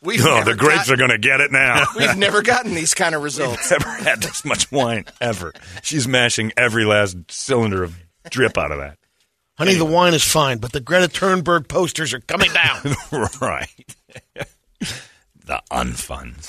[0.04, 1.86] We've Oh, the grapes got- are going to get it now.
[1.98, 3.70] We've never gotten these kind of results.
[3.70, 5.54] never had this much wine ever.
[5.84, 7.96] She's mashing every last cylinder of
[8.30, 8.98] drip out of that.
[9.58, 12.82] Honey, the wine is fine, but the Greta Thunberg posters are coming down.
[13.42, 13.68] right.
[15.46, 16.48] the unfuns.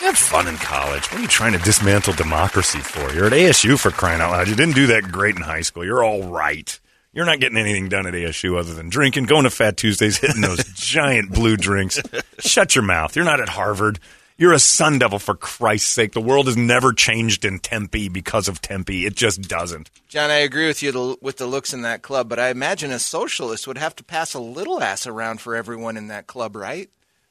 [0.00, 1.02] had fun in college.
[1.10, 3.12] What are you trying to dismantle democracy for?
[3.12, 4.48] You're at ASU for crying out loud.
[4.48, 5.84] You didn't do that great in high school.
[5.84, 6.78] You're all right.
[7.14, 10.40] You're not getting anything done at ASU other than drinking, going to Fat Tuesdays, hitting
[10.40, 12.00] those giant blue drinks.
[12.40, 13.14] Shut your mouth.
[13.16, 14.00] You're not at Harvard.
[14.36, 16.10] You're a Sun Devil for Christ's sake.
[16.10, 19.06] The world has never changed in Tempe because of Tempe.
[19.06, 19.92] It just doesn't.
[20.08, 22.90] John, I agree with you to, with the looks in that club, but I imagine
[22.90, 26.56] a socialist would have to pass a little ass around for everyone in that club,
[26.56, 26.90] right?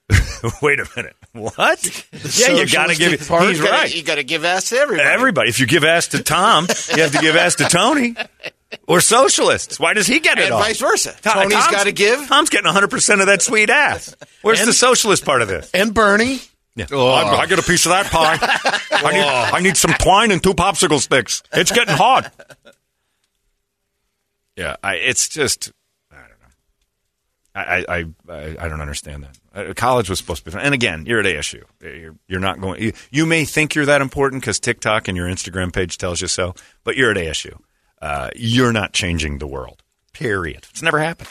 [0.62, 1.16] Wait a minute.
[1.34, 1.84] What?
[2.38, 3.28] yeah, you got to give.
[3.28, 3.50] part?
[3.50, 3.96] He's You gotta- right.
[3.96, 5.10] You got to give ass to everybody.
[5.10, 5.50] Everybody.
[5.50, 8.16] If you give ass to Tom, you have to give ass to Tony
[8.88, 9.80] or socialists.
[9.80, 10.60] Why does he get it and all?
[10.62, 11.16] vice versa.
[11.22, 12.28] Tom- Tony's Tom's- got to give.
[12.28, 14.16] Tom's getting 100% of that sweet ass.
[14.42, 15.70] Where's And- the socialist part of this?
[15.74, 16.40] and Bernie.
[16.76, 16.88] Yeah.
[16.92, 18.38] I, I get a piece of that pie.
[18.92, 21.44] I, need, I need some twine and two popsicle sticks.
[21.54, 22.34] It's getting hot.
[24.56, 25.72] Yeah, I, it's just,
[26.12, 26.46] I don't know.
[27.56, 29.70] I, I, I, I don't understand that.
[29.70, 30.62] Uh, college was supposed to be fun.
[30.62, 31.64] And again, you're at ASU.
[31.82, 35.28] You're, you're not going, you, you may think you're that important because TikTok and your
[35.28, 37.60] Instagram page tells you so, but you're at ASU.
[38.04, 39.82] Uh, you're not changing the world.
[40.12, 40.68] Period.
[40.72, 41.30] It's never happened.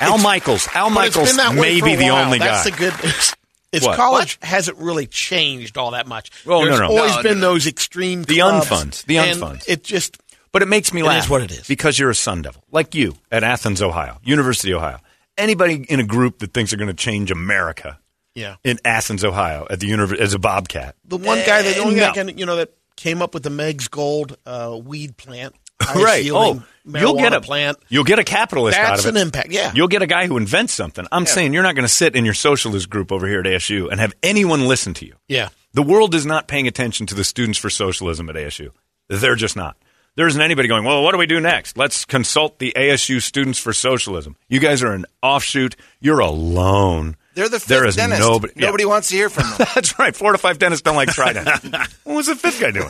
[0.00, 0.68] Al Michaels.
[0.74, 2.26] Al Michaels been that way may be the while.
[2.26, 2.70] only That's guy.
[2.70, 3.34] the good news.
[3.72, 3.96] Is What?
[3.96, 6.30] college hasn't really changed all that much.
[6.46, 6.86] Oh, no, There's no.
[6.88, 7.52] always No, been no, no.
[7.54, 9.04] those extreme The clubs, unfuns.
[9.06, 9.64] The unfuns.
[9.68, 10.18] It just
[10.52, 11.24] But it makes me laugh.
[11.24, 11.66] is what it is.
[11.66, 12.62] Because you're a Sun Devil.
[12.70, 14.98] Like you at Athens, Ohio, University, of Ohio.
[15.38, 17.98] Anybody in a group that thinks they're going to change America
[18.34, 18.56] yeah.
[18.64, 20.94] in Athens, Ohio, at the univer- as a bobcat.
[21.04, 22.06] The one guy that Eh, the only no.
[22.08, 25.54] guy can, you know that came up with the Meg's Gold uh, weed plant,
[25.94, 26.26] Right.
[26.30, 27.76] Oh, you'll get a plant.
[27.88, 29.18] You'll get a capitalist out That's of it.
[29.18, 29.50] an impact.
[29.50, 29.72] Yeah.
[29.74, 31.06] You'll get a guy who invents something.
[31.12, 33.90] I'm saying you're not going to sit in your socialist group over here at ASU
[33.90, 35.14] and have anyone listen to you.
[35.28, 35.48] yeah.
[35.74, 38.70] The world is not paying attention to the students for socialism at ASU.
[39.10, 39.76] They're just not.
[40.14, 41.76] There isn't anybody going, well, what do we do next?
[41.76, 44.36] Let's consult the ASU students for socialism.
[44.48, 45.76] You guys are an offshoot.
[46.00, 47.16] You're alone.
[47.36, 48.20] They're the fifth There is dentist.
[48.20, 48.54] nobody.
[48.56, 48.66] yeah.
[48.66, 49.68] Nobody wants to hear from them.
[49.74, 50.16] That's right.
[50.16, 51.46] Four to five dentists don't like Trident.
[52.04, 52.88] what was the fifth guy doing?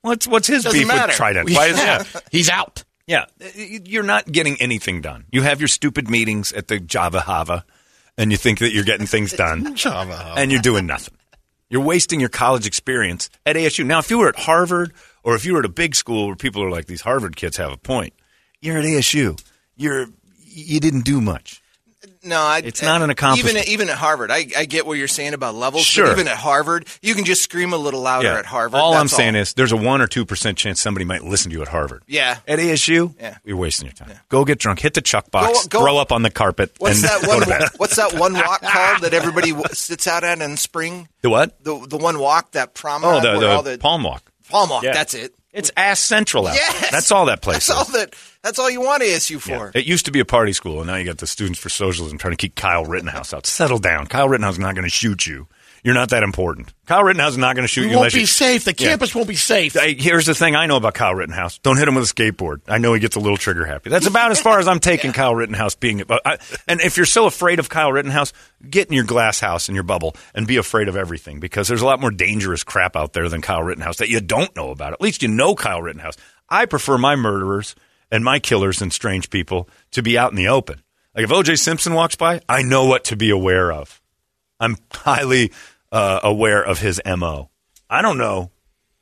[0.00, 1.08] What's what's his Doesn't beef matter.
[1.08, 1.50] with Trident?
[1.50, 1.98] Why is Yeah.
[2.04, 2.22] that?
[2.32, 2.84] He's out.
[3.06, 5.26] Yeah, uh, you're not getting anything done.
[5.30, 7.66] You have your stupid meetings at the Java Hava,
[8.16, 10.32] and you think that you're getting things done, Java.
[10.38, 11.14] and you're doing nothing.
[11.68, 13.84] You're wasting your college experience at ASU.
[13.84, 16.36] Now, if you were at Harvard or if you were at a big school where
[16.36, 18.14] people are like these Harvard kids have a point,
[18.60, 19.38] you're at ASU.
[19.76, 20.06] You're
[20.46, 21.60] you didn't do much.
[22.24, 23.56] No, I, It's not an accomplishment.
[23.56, 25.84] Even even at Harvard, I, I get what you're saying about levels.
[25.84, 26.10] Sure.
[26.10, 28.38] Even at Harvard, you can just scream a little louder Yeah.
[28.38, 28.80] at Harvard.
[28.80, 31.56] All I'm saying is there's a one or two percent chance somebody might listen to
[31.56, 32.02] you at Harvard.
[32.06, 32.38] Yeah.
[32.48, 33.36] At ASU, Yeah.
[33.44, 34.18] you're wasting your time.
[34.28, 37.02] Go get drunk, hit the chuck box, Go- go- throw up on the carpet, What's
[37.02, 37.40] and that go one?
[37.42, 37.62] to bed.
[37.76, 41.08] What's that one walk called that everybody sits out at in spring?
[41.22, 41.62] The what?
[41.62, 43.24] The the one walk that promenade.
[43.26, 44.30] Oh, the, the, the Palm Walk.
[44.48, 44.82] palm walk.
[44.82, 44.92] Yeah.
[44.92, 45.34] That's it.
[45.52, 46.62] It's ass central out there.
[46.62, 47.94] Yes, That's all that place That's is.
[47.94, 48.14] all that.
[48.44, 49.50] That's all you want ASU for.
[49.74, 49.80] Yeah.
[49.80, 52.18] It used to be a party school, and now you got the Students for Socialism
[52.18, 53.46] trying to keep Kyle Rittenhouse out.
[53.46, 54.06] Settle down.
[54.06, 55.48] Kyle Rittenhouse is not going to shoot you.
[55.82, 56.72] You're not that important.
[56.86, 58.26] Kyle Rittenhouse is not going to shoot We you won't unless be you.
[58.26, 58.64] safe.
[58.64, 58.88] The Yeah.
[58.90, 59.74] campus won't be safe.
[59.74, 61.58] Hey, here's the thing I know about Kyle Rittenhouse.
[61.58, 62.60] Don't hit him with a skateboard.
[62.68, 63.90] I know he gets a little trigger happy.
[63.90, 66.02] That's about as far as I'm taking Kyle Rittenhouse being.
[66.24, 66.38] I,
[66.68, 68.32] and if you're so afraid of Kyle Rittenhouse,
[68.68, 71.82] get in your glass house and your bubble and be afraid of everything because there's
[71.82, 74.92] a lot more dangerous crap out there than Kyle Rittenhouse that you don't know about.
[74.94, 76.16] At least you know Kyle Rittenhouse.
[76.48, 77.74] I prefer my murderers
[78.10, 80.82] and my killers and strange people to be out in the open.
[81.14, 81.56] Like if O.J.
[81.56, 84.00] Simpson walks by, I know what to be aware of.
[84.58, 85.52] I'm highly
[85.92, 87.50] uh, aware of his mo.
[87.88, 88.50] I don't know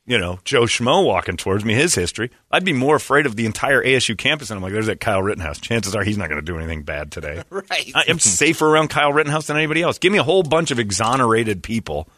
[0.05, 2.29] you know, Joe Schmo walking towards me, his history.
[2.51, 4.49] I'd be more afraid of the entire ASU campus.
[4.49, 5.59] And I'm like, there's that Kyle Rittenhouse.
[5.59, 7.41] Chances are he's not going to do anything bad today.
[7.53, 7.91] Right.
[7.95, 9.99] I am safer around Kyle Rittenhouse than anybody else.
[9.99, 12.09] Give me a whole bunch of exonerated people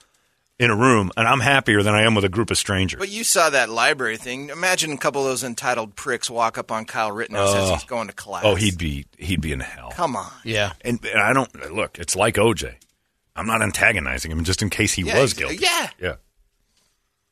[0.57, 2.99] in a room, and I'm happier than I am with a group of strangers.
[2.99, 4.49] But you saw that library thing.
[4.49, 7.87] Imagine a couple of those entitled pricks walk up on Kyle Rittenhouse as he's oh.
[7.87, 8.43] going to class.
[8.45, 9.91] Oh, he'd be he'd be in hell.
[9.91, 10.31] Come on.
[10.43, 10.73] Yeah.
[10.81, 11.99] And, and I don't look.
[11.99, 12.75] It's like OJ.
[13.35, 15.57] I'm not antagonizing him just in case he Yeah, was uh, guilty.
[15.57, 15.89] yeah.
[15.99, 16.15] yeah.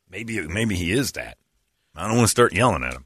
[0.10, 1.38] Maybe maybe he is that.
[1.96, 3.06] I don't want to start yelling at him.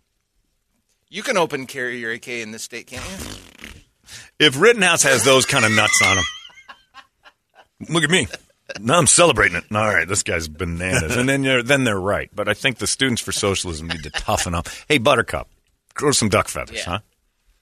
[1.09, 4.15] You can open carry your AK in this state, can't you?
[4.39, 6.23] If Rittenhouse has those kind of nuts on him,
[7.89, 8.27] look at me.
[8.79, 9.63] Now I'm celebrating it.
[9.71, 12.29] All right, this guy's bananas, and then you're, then they're right.
[12.35, 14.67] But I think the students for socialism need to toughen up.
[14.87, 15.49] Hey, Buttercup,
[15.93, 16.99] grow some duck feathers, huh?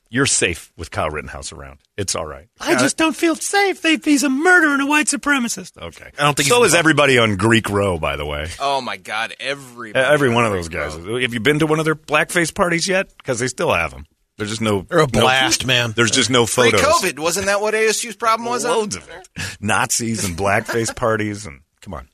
[0.10, 1.80] You're safe with Kyle Rittenhouse around.
[1.98, 2.48] It's all right.
[2.62, 3.82] I just don't feel safe.
[3.82, 5.78] They, he's a murderer and a white supremacist.
[5.82, 6.10] Okay.
[6.18, 8.48] I don't think so he's- is everybody on Greek Row, by the way.
[8.60, 9.34] Oh my God!
[9.40, 10.94] Every Every one of those guys.
[10.96, 13.10] Have you been to one of their blackface parties yet?
[13.18, 14.06] Because they still have them.
[14.38, 14.82] There's just no.
[14.82, 15.94] They're a no- blast, man.
[15.96, 16.82] There's just no Pre photos.
[16.82, 18.66] COVID wasn't that what ASU's problem was?
[18.66, 19.28] Loads of it.
[19.62, 22.10] Nazis and blackface parties and come on.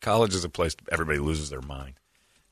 [0.00, 1.94] College is a place everybody loses their mind.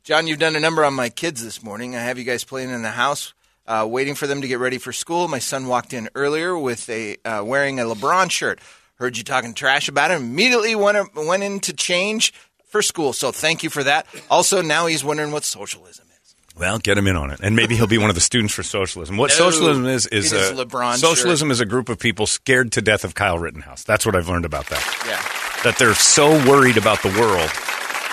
[0.03, 1.95] John, you've done a number on my kids this morning.
[1.95, 3.35] I have you guys playing in the house,
[3.67, 5.29] uh, waiting for them to get ready for school.
[5.29, 8.61] My son walked in earlier with a uh, wearing a LeBron shirt.
[8.95, 10.23] Heard you talking trash about him.
[10.23, 12.33] Immediately went went in to change
[12.67, 13.13] for school.
[13.13, 14.07] So thank you for that.
[14.31, 16.10] Also, now he's wondering what socialism is.
[16.57, 18.63] Well, get him in on it, and maybe he'll be one of the students for
[18.63, 19.17] socialism.
[19.17, 23.05] What No, socialism is is LeBron socialism is a group of people scared to death
[23.05, 23.83] of Kyle Rittenhouse.
[23.85, 25.05] That's what I've learned about that.
[25.07, 25.63] Yeah.
[25.65, 27.51] That they're so worried about the world,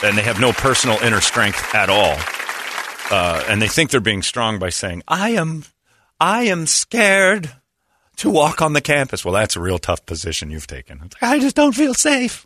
[0.04, 2.16] and they have no personal inner strength at all,
[3.12, 5.64] uh, and they think they're being strong by saying, "I am,
[6.20, 7.52] I am scared
[8.18, 11.02] to walk on the campus." Well, that's a real tough position you've taken.
[11.06, 12.46] It's like, I just don't feel safe.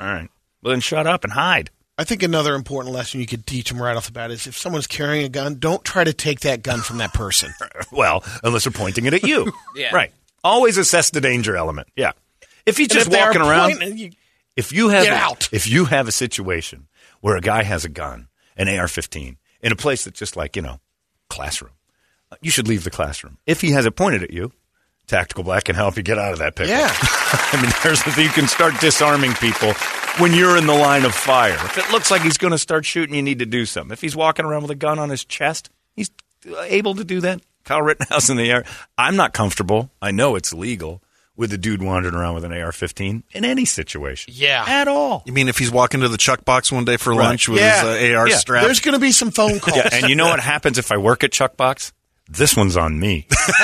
[0.00, 0.28] all right,
[0.62, 1.70] well then shut up and hide.
[2.00, 4.56] I think another important lesson you could teach them right off the bat is if
[4.56, 7.52] someone's carrying a gun, don't try to take that gun from that person.
[7.92, 9.52] Well, unless they're pointing it at you.
[9.74, 9.94] Yeah.
[9.94, 10.12] Right.
[10.44, 11.88] Always assess the danger element.
[11.96, 12.12] Yeah.
[12.66, 14.10] If he's And just if walking around, pointing, you-
[14.56, 15.48] if you have Get out.
[15.52, 16.86] if you have a situation
[17.20, 20.62] where a guy has a gun, an AR-15, in a place that's just like you
[20.62, 20.80] know,
[21.28, 21.72] classroom,
[22.42, 23.38] you should leave the classroom.
[23.46, 24.52] If he has it pointed at you,
[25.08, 26.70] Tactical Black can help you get out of that pickle.
[26.74, 26.88] Yeah.
[26.92, 29.72] I mean, there's you can start disarming people
[30.18, 31.54] when you're in the line of fire.
[31.54, 33.92] If it looks like he's going to start shooting, you need to do something.
[33.92, 36.10] If he's walking around with a gun on his chest, he's
[36.64, 37.40] able to do that.
[37.64, 38.64] Kyle Rittenhouse in the air.
[38.96, 39.90] I'm not comfortable.
[40.00, 41.02] I know it's legal
[41.36, 44.32] with a dude wandering around with an AR-15 in any situation.
[44.36, 44.64] Yeah.
[44.66, 45.22] at all.
[45.24, 47.26] You mean if he's walking to the Chuck box one day for Right.
[47.26, 47.94] lunch with Yeah.
[47.94, 48.36] his uh, AR Yeah.
[48.38, 48.64] strap?
[48.64, 49.76] There's going to be some phone calls.
[49.76, 51.92] Yeah, and you know what happens if I work at Chuck Box?
[52.28, 53.26] This one's on me.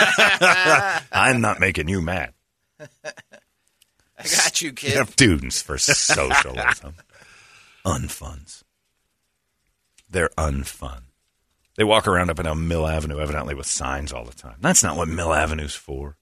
[1.12, 2.32] I'm not making you mad.
[2.80, 5.06] I got you, kid.
[5.08, 6.94] Students for socialism.
[7.84, 8.62] unfuns.
[10.08, 11.02] They're unfun.
[11.76, 14.56] They walk around up and down Mill Avenue, evidently with signs all the time.
[14.60, 16.16] That's not what Mill Avenue's for.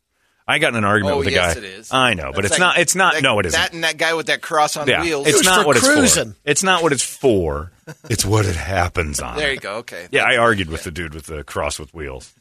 [0.47, 1.59] I got in an argument Oh, with a yes, guy.
[1.61, 1.93] it is.
[1.93, 2.79] I know, but That's it's like not.
[2.79, 3.15] It's not.
[3.15, 3.59] that- no, it isn't.
[3.61, 5.27] That and that guy with that cross on yeah, wheels.
[5.27, 5.87] it's It's not for what it's
[6.17, 6.35] for.
[6.45, 7.71] It's not what it's for.
[8.11, 9.37] It's what it happens on.
[9.37, 9.77] There you go.
[9.79, 10.07] Okay.
[10.11, 12.33] Yeah, I argued with the dude with the cross with wheels.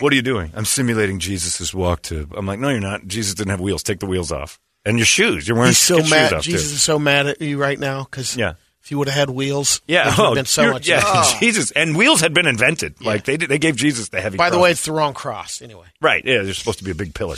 [0.00, 0.50] what are you doing?
[0.54, 2.28] I'm simulating Jesus' walk to.
[2.36, 3.06] I'm like, no, you're not.
[3.06, 3.82] Jesus didn't have wheels.
[3.82, 4.58] Take the wheels off.
[4.84, 5.46] And your shoes.
[5.46, 6.32] You're wearing He's so get shoes mad.
[6.32, 6.50] off, too.
[6.52, 8.54] Jesus is so mad at you right now because Yeah.
[8.82, 10.88] If you would have had wheels, Yeah, it would oh, have been so much.
[10.88, 11.38] Yeah, easier.
[11.40, 13.00] Jesus, and wheels had been invented.
[13.04, 14.36] Like they did, they gave Jesus the heavy.
[14.38, 15.62] By the way, it's the wrong cross.
[15.62, 16.24] Anyway, right?
[16.24, 17.36] Yeah, they're supposed to be a big pillar.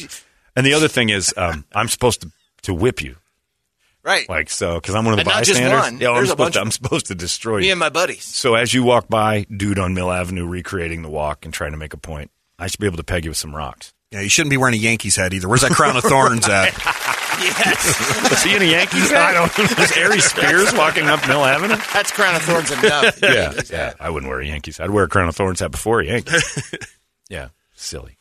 [0.57, 2.31] And the other thing is, um, I'm supposed to
[2.63, 3.17] to whip you,
[4.03, 4.27] Right.
[4.29, 5.83] like so, because I'm one of the And not just bystanders.
[5.93, 5.99] one.
[6.01, 6.61] Yeah, I'm There's a supposed bunch to.
[6.61, 7.73] of I'm supposed to destroy Me you.
[7.73, 8.25] and my buddies.
[8.25, 11.77] So as you walk by, dude on Mill Avenue recreating the walk and trying to
[11.77, 13.93] make a point, I should be able to peg you with some rocks.
[14.11, 15.49] yeah, you shouldn't be wearing a Yankees hat either.
[15.49, 16.73] Where's that crown of thorns at?
[17.41, 18.33] Yes.
[18.33, 19.59] Is he in a Yankees hat?
[19.59, 21.77] Is Ari Spears walking up Mill Avenue?
[21.93, 23.19] That's crown of thorns enough.
[23.23, 23.95] Yeah, yeah.
[23.99, 24.81] I wouldn't wear a Yankees.
[24.81, 26.75] I'd wear a Crown of Thorns hat before a Yankees.
[27.29, 28.17] yeah, silly.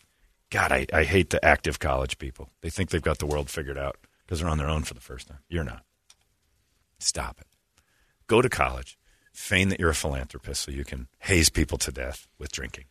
[0.49, 2.49] God, I, I hate the active college people.
[2.61, 5.01] They think they've got the world figured out because they're on their own for the
[5.01, 5.39] first time.
[5.49, 5.84] You're not.
[6.99, 7.47] Stop it.
[8.28, 8.97] Go to college,
[9.34, 12.86] feign that you're a philanthropist so you can haze people to death with drinking,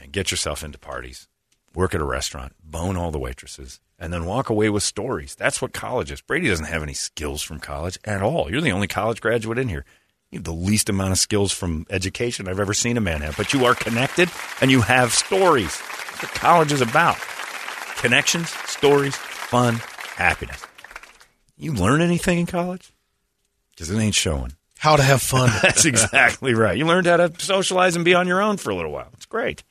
[0.00, 1.28] and get yourself into parties.
[1.74, 5.36] Work at a restaurant, bone all the waitresses, and then walk away with stories.
[5.36, 6.20] That's what college is.
[6.20, 8.50] Brady doesn't have any skills from college at all.
[8.50, 9.84] You're the only college graduate in here.
[10.32, 13.36] You have the least amount of skills from education I've ever seen a man have,
[13.36, 14.28] but you are connected
[14.60, 15.78] and you have stories.
[15.78, 17.16] That's what college is about.
[17.98, 19.76] Connections, stories, fun,
[20.16, 20.66] happiness.
[21.56, 22.92] You learn anything in college?
[23.70, 24.54] Because it ain't showing.
[24.78, 25.48] how to have fun.
[25.62, 26.76] That's exactly right.
[26.76, 29.10] You learned how to socialize and be on your own for a little while.
[29.12, 29.62] It's great.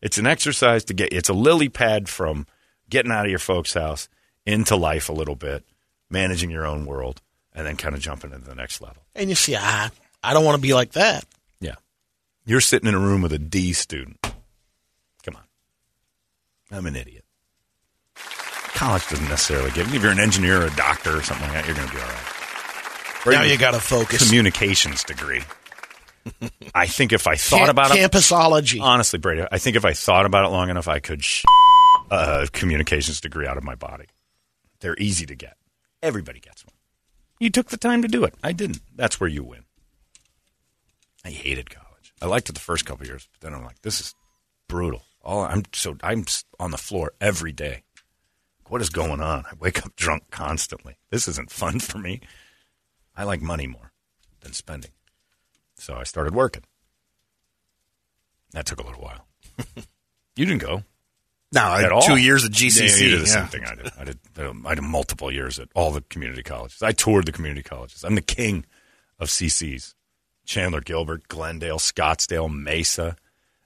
[0.00, 1.12] It's an exercise to get.
[1.12, 2.46] It's a lily pad from
[2.90, 4.08] getting out of your folks' house
[4.44, 5.64] into life a little bit,
[6.10, 7.20] managing your own world,
[7.54, 9.02] and then kind of jumping into the next level.
[9.14, 9.90] and you see, ah,
[10.22, 11.24] I don't want to be like that.
[11.60, 11.76] Yeah.
[12.44, 14.18] You're sitting in a room with a D student.
[15.22, 15.42] Come on.
[16.70, 17.24] I'm an idiot.
[18.74, 19.88] College doesn't necessarily give.
[19.88, 21.94] You if you're an engineer or a doctor or something like that, you're going to
[21.94, 23.26] be all right.
[23.26, 24.24] Or Now you got to focus.
[24.26, 25.42] Communications degree.
[26.74, 28.80] I think if I thought Cam- about it, campusology.
[28.80, 31.44] honestly, Brady, I think if I thought about it long enough, I could sh-
[32.10, 34.06] a communications degree out of my body.
[34.80, 35.56] They're easy to get.
[36.02, 36.74] Everybody gets one.
[37.38, 38.34] You took the time to do it.
[38.42, 38.80] I didn't.
[38.94, 39.64] That's where you win.
[41.24, 42.12] I hated college.
[42.20, 44.14] I liked it the first couple years, but then I'm like, this is
[44.68, 45.02] brutal.
[45.22, 46.24] All I'm so I'm
[46.58, 47.82] on the floor every day.
[48.68, 49.44] What is going on?
[49.46, 50.96] I wake up drunk constantly.
[51.10, 52.20] This isn't fun for me.
[53.16, 53.92] I like money more
[54.40, 54.92] than spending.
[55.76, 56.62] So I started working.
[58.52, 59.26] That took a little while.
[60.36, 60.84] you didn't go.
[61.52, 62.02] No, I at had all.
[62.02, 63.00] two years at Yeah, GCC.
[63.02, 63.32] you did the yeah.
[63.32, 63.90] same thing I did.
[63.98, 64.18] I did.
[64.66, 66.82] I did multiple years at all the community colleges.
[66.82, 68.04] I toured the community colleges.
[68.04, 68.64] I'm the king
[69.18, 69.94] of CCs.
[70.46, 73.16] Chandler, Gilbert, Glendale, Scottsdale, Mesa.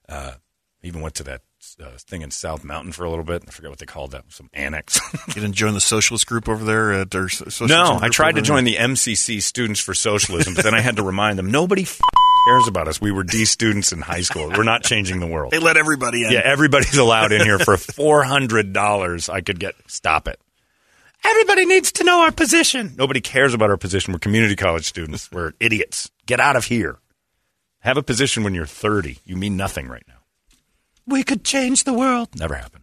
[0.08, 0.34] Uh,
[0.82, 1.42] even went to that
[1.82, 3.42] uh, thing in South Mountain for a little bit.
[3.46, 4.24] I forget what they called that.
[4.28, 4.98] Some annex.
[5.28, 8.42] You didn't join the socialist group over there at so- no, I tried to there?
[8.42, 11.98] join the MCC Students for Socialism, but then I had to remind them nobody f-
[12.44, 13.00] cares about us.
[13.00, 14.48] We were D students in high school.
[14.48, 15.52] We're not changing the world.
[15.52, 16.32] They let everybody in.
[16.32, 19.28] Yeah, everybody's allowed in here for four hundred dollars.
[19.28, 20.40] I could get stop it.
[21.24, 22.94] Everybody needs to know our position.
[22.98, 24.12] Nobody cares about our position.
[24.12, 25.32] We're community college students.
[25.32, 26.10] We're idiots.
[26.26, 26.98] Get out of here.
[27.80, 29.18] Have a position when you're thirty.
[29.24, 30.14] You mean nothing right now.
[31.06, 32.28] We could change the world.
[32.38, 32.82] Never happen.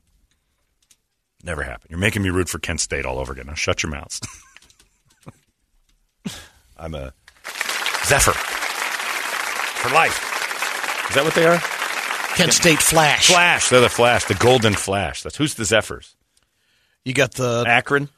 [1.43, 1.87] Never happen.
[1.89, 3.47] You're making me root for Kent State all over again.
[3.47, 4.21] Now shut your mouths.
[6.77, 7.13] I'm a
[8.05, 8.60] Zephyr
[9.81, 11.07] for life.
[11.09, 11.59] Is that what they are?
[12.35, 13.27] Kent State Flash.
[13.27, 13.69] Flash.
[13.69, 14.25] They're the Flash.
[14.25, 15.23] The Golden Flash.
[15.23, 16.15] That's who's the Zephyrs.
[17.03, 18.09] You got the Akron.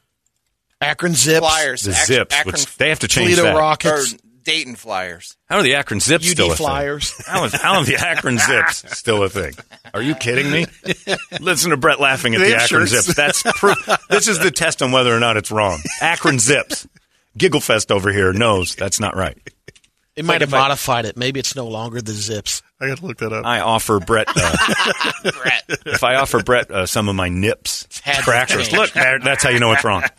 [0.80, 1.40] Akron Zips.
[1.46, 1.82] Flyers.
[1.82, 2.34] The Ac- Zips.
[2.34, 3.58] Akron which they have to change Toledo that.
[3.58, 4.14] Rockets.
[4.14, 5.36] or Dayton Flyers.
[5.46, 7.10] How are the Akron Zips UD still a Flyers.
[7.10, 7.24] thing?
[7.26, 9.54] How is, how are the Akron Zips still a thing?
[9.94, 10.66] Are you kidding me?
[11.40, 13.06] Listen to Brett laughing at They the have Akron shirts.
[13.06, 13.16] Zips.
[13.16, 13.88] That's proof.
[14.10, 15.80] This is the test on whether or not it's wrong.
[16.02, 16.86] Akron Zips.
[17.38, 19.38] Gigglefest over here knows that's not right.
[20.16, 21.16] It might like have if I- modified it.
[21.16, 22.62] Maybe it's no longer the Zips.
[22.80, 23.44] I got to look that up.
[23.46, 24.28] I offer Brett.
[24.34, 24.56] Uh,
[25.42, 25.64] Brett.
[25.86, 29.50] if I offer Brett uh, some of my nips had to crackers, look, that's how
[29.50, 30.02] you know it's wrong.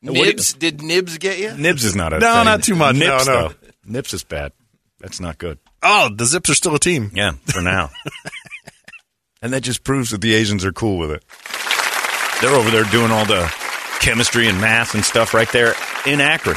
[0.00, 0.52] What do you- Nibs.
[0.54, 1.54] Did Nibs get you?
[1.56, 2.44] Nibs is not a No, thing.
[2.44, 2.94] not too much.
[2.94, 3.48] Nips, No, no.
[3.48, 3.54] though.
[3.84, 4.52] Nips is bad.
[5.00, 5.58] That's not good.
[5.82, 7.10] oh, the Zips are still a team.
[7.14, 7.90] Yeah, for now.
[9.42, 11.24] and that just proves that the Asians are cool with it.
[12.40, 13.52] They're over there doing all the
[14.00, 15.74] chemistry and math and stuff right there
[16.06, 16.56] in Akron.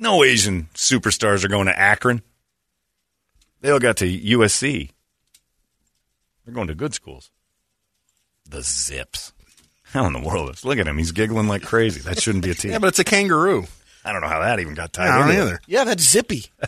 [0.00, 2.22] No Asian superstars are going to Akron.
[3.60, 4.90] They all got to USC.
[6.44, 7.30] They're going to good schools.
[8.48, 9.32] The Zips.
[9.92, 10.64] How in the world is?
[10.64, 10.98] Look at him.
[10.98, 12.00] He's giggling like crazy.
[12.02, 12.70] That shouldn't be a team.
[12.70, 13.64] Yeah, but it's a kangaroo.
[14.04, 15.40] I don't know how that even got tied I don't it.
[15.40, 15.60] either.
[15.66, 16.46] Yeah, that's Zippy.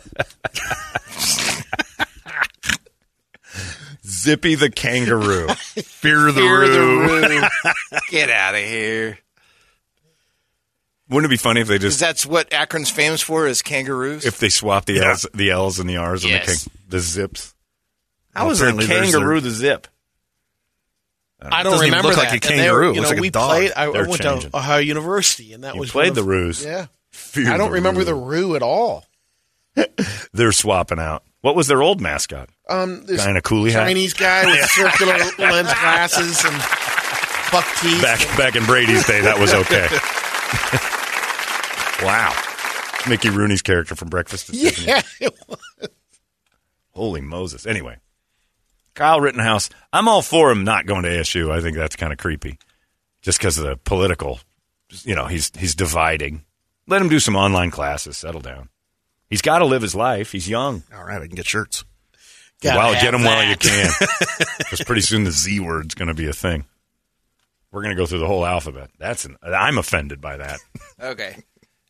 [4.05, 5.47] Zippy the kangaroo.
[5.47, 7.07] Fear the Fear the Roo.
[7.07, 7.41] Roo.
[8.09, 9.17] Get out of here.
[11.11, 14.25] Wouldn't it be funny if they Because just that's what Akron's famous for is kangaroos.
[14.25, 16.63] if they swap the L's, the L's and the R's and the, Yes.
[16.63, 17.53] king, the zips?
[18.33, 19.87] How Well, is a kangaroo a- the zip?
[21.41, 22.31] I don't doesn't remember look that.
[22.31, 22.91] like a And they were- kangaroo.
[22.91, 23.49] It you know, like a we dog.
[23.49, 23.71] played.
[23.75, 24.51] I, I went changing.
[24.51, 26.63] to Ohio University, and that You was played one the of- Roos.
[26.63, 28.05] Yeah, Fear I don't the remember Roo.
[28.05, 29.05] the Roo at all.
[30.33, 31.23] They're swapping out.
[31.41, 32.49] What was their old mascot?
[32.69, 33.85] Um, this Guy in a coolie hat?
[33.85, 36.55] Chinese guy with circular lens glasses and
[37.51, 38.01] buck teeth.
[38.01, 39.87] Back back in Brady's day, that was okay.
[42.01, 42.33] wow,
[43.07, 44.85] Mickey Rooney's character from Breakfast at Tiffany's.
[44.85, 45.89] yeah, it was.
[46.91, 47.65] Holy Moses.
[47.65, 47.97] Anyway,
[48.93, 51.51] Kyle Rittenhouse, I'm all for him not going to ASU.
[51.51, 52.57] I think that's kind of creepy.
[53.21, 54.39] Just because of the political,
[55.03, 56.43] you know, he's he's dividing.
[56.87, 58.69] Let him do some online classes, settle down.
[59.29, 60.31] He's got to live his life.
[60.31, 60.83] He's young.
[60.93, 61.85] All right, I can get shirts.
[62.61, 63.89] Gotta Well, have get him while you can.
[64.57, 66.65] Because pretty soon the Z word's going to be a thing.
[67.71, 68.89] We're going to go through the whole alphabet.
[68.99, 70.59] That's an, I'm offended by that.
[70.99, 71.37] Okay.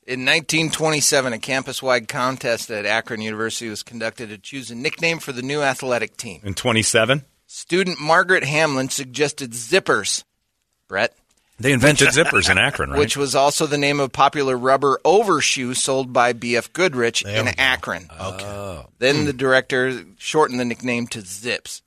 [0.08, 5.20] In 1927, a campus wide contest at Akron University was conducted to choose a nickname
[5.20, 6.42] for the new athletic team.
[6.44, 10.24] In 27, Student Margaret Hamlin suggested Zippers.
[10.88, 11.14] Brett.
[11.60, 13.00] they invented zippers in Akron, right?
[13.00, 16.74] Which was also the name of a popular rubber overshoe sold by B.F.
[16.74, 17.56] Goodrich There in we go.
[17.60, 18.10] Akron.
[18.20, 18.88] Oh.
[18.98, 21.84] Then the director shortened the nickname to Zips.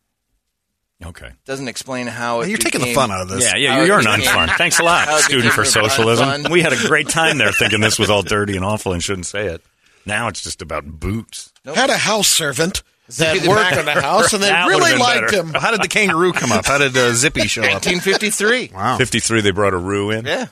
[1.05, 1.30] Okay.
[1.45, 3.45] Doesn't explain how it You're taking the fun out of this.
[3.45, 4.57] Yeah, yeah, How you're an became- unfun.
[4.59, 6.51] Thanks a lot, student for socialism.
[6.51, 9.26] We had a great time there thinking this was all dirty and awful and shouldn't
[9.26, 9.62] say it.
[10.07, 11.53] Now it's just about boots.
[11.64, 12.82] Had a house servant
[13.18, 15.36] that worked in the house, and they really liked better.
[15.42, 15.55] him.
[15.55, 16.66] How did the kangaroo come up?
[16.66, 17.70] How did uh, Zippy show up?
[17.72, 18.70] 1953.
[18.74, 18.97] Wow.
[18.99, 20.24] 53, they brought a Roo in.
[20.26, 20.47] Yeah.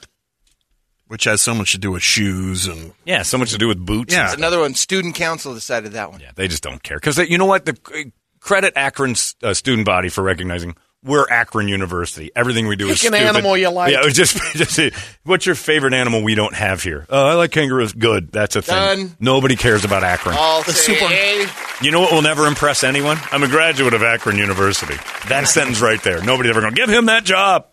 [1.09, 3.85] which has so much to do with shoes and Yeah, so much to do with
[3.85, 4.15] boots.
[4.15, 4.33] Yeah.
[4.33, 4.75] Another one.
[4.75, 6.21] Student council decided that one.
[6.21, 7.67] Yeah, they just don't care because you know what?
[7.67, 8.11] The
[8.43, 12.31] credit Akron's uh, student body for recognizing we're Akron University.
[12.37, 13.37] Everything we do is Pick an stupid.
[13.37, 13.93] animal you like.
[13.93, 14.79] Yeah, just just
[15.25, 17.07] what's your favorite animal we don't have here?
[17.11, 17.93] Uh, I like kangaroos.
[17.93, 18.77] Good, that's a thing.
[18.77, 19.17] Done.
[19.19, 20.37] Nobody cares about Akron.
[20.39, 21.47] All The super- "Hey."
[21.83, 23.19] You know what will never impress anyone?
[23.33, 24.95] I'm a graduate of Akron University.
[25.29, 26.23] That sentence right there.
[26.23, 27.67] Nobody's ever going to give him that job.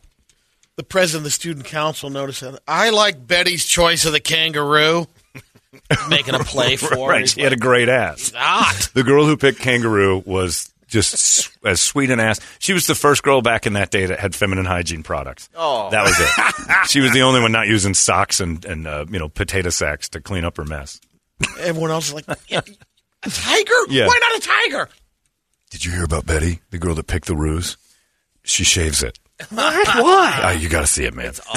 [0.78, 5.06] The president of the student council noticed that I like Betty's choice of the kangaroo.
[6.10, 7.08] Making a play for her.
[7.08, 8.34] right, He's she had a great ass.
[8.34, 8.90] like, hot.
[8.94, 12.40] The girl who picked kangaroo was just as sweet an ass.
[12.58, 15.48] She was the first girl back in that day that had feminine hygiene products.
[15.56, 15.90] Oh.
[15.92, 16.88] That was it.
[16.90, 20.10] she was the only one not using socks and, and uh, you know potato sacks
[20.10, 21.00] to clean up her mess.
[21.60, 22.62] Everyone else is like, "Yeah,
[23.24, 23.74] a tiger?
[23.90, 24.08] Yeah.
[24.08, 24.90] Why not a tiger?
[25.70, 27.78] Did you hear about Betty, the girl that picked the ruse?
[28.44, 29.20] She shaves it.
[29.48, 29.88] What?
[29.88, 30.42] Why?
[30.44, 31.32] Oh, you got to see it, man.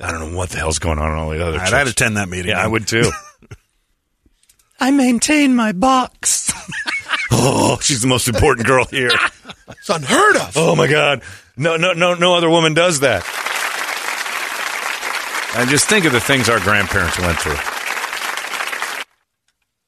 [0.00, 1.52] I don't know what the hell's going on in all the other.
[1.52, 1.74] All right, churches.
[1.74, 2.50] I'd attend that meeting.
[2.50, 3.10] Yeah, I would too.
[4.80, 6.50] I maintain my box.
[7.30, 9.10] oh, she's the most important girl here.
[9.68, 10.56] It's unheard of.
[10.56, 11.22] Oh my God!
[11.56, 13.22] No, no, no, no other woman does that.
[15.56, 17.56] And just think of the things our grandparents went through.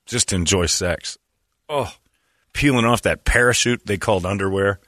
[0.06, 1.18] Just to enjoy sex.
[1.68, 1.92] Oh,
[2.52, 4.80] peeling off that parachute they called underwear,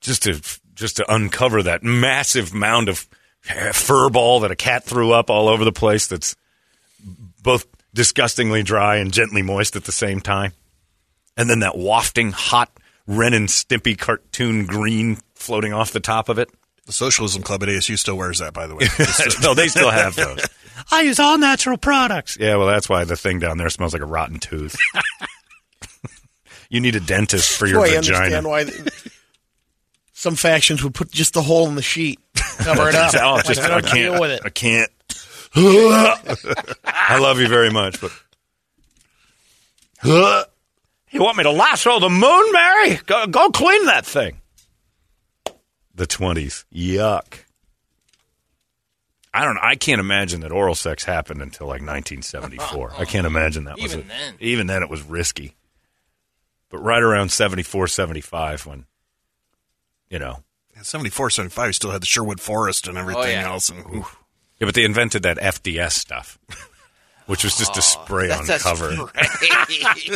[0.00, 0.40] just to
[0.74, 3.08] just to uncover that massive mound of
[3.72, 6.06] fur ball that a cat threw up all over the place.
[6.06, 6.36] That's
[7.42, 10.52] both disgustingly dry and gently moist at the same time.
[11.36, 12.70] And then that wafting hot
[13.06, 16.48] Ren and Stimpy cartoon green floating off the top of it.
[16.86, 18.86] The Socialism Club at ASU still wears that, by the way.
[19.42, 20.40] No, they still have those.
[20.90, 22.36] I use all natural products.
[22.40, 24.76] Yeah, well, that's why the thing down there smells like a rotten tooth.
[26.70, 28.16] you need a dentist for your Boy, I vagina.
[28.16, 28.64] understand why
[30.22, 32.20] some factions would put just the hole in the sheet,
[32.58, 33.12] cover it up.
[33.20, 33.94] Oh, Like, just, I I don't can't.
[33.94, 34.40] deal with it.
[34.44, 34.90] I can't.
[36.84, 38.12] I love you very much, but
[40.04, 43.00] you want me to lasso the moon, Mary?
[43.06, 44.40] Go, go clean that thing.
[45.94, 47.40] The twenties, yuck.
[49.34, 49.58] I don't.
[49.58, 52.92] I can't imagine that oral sex happened until like 1974.
[52.96, 53.76] I can't imagine that.
[53.76, 54.08] was Even it.
[54.08, 54.34] then.
[54.40, 55.54] even then, it was risky.
[56.70, 58.86] But right around 74, 75, when
[60.12, 60.44] you know,
[60.82, 63.46] 74, 75, you still had the Sherwood Forest and everything Oh, yeah.
[63.46, 63.68] else.
[63.70, 64.06] And, ooh.
[64.60, 66.38] yeah, but they invented that FDS stuff,
[67.26, 69.10] which was just a spray on a cover.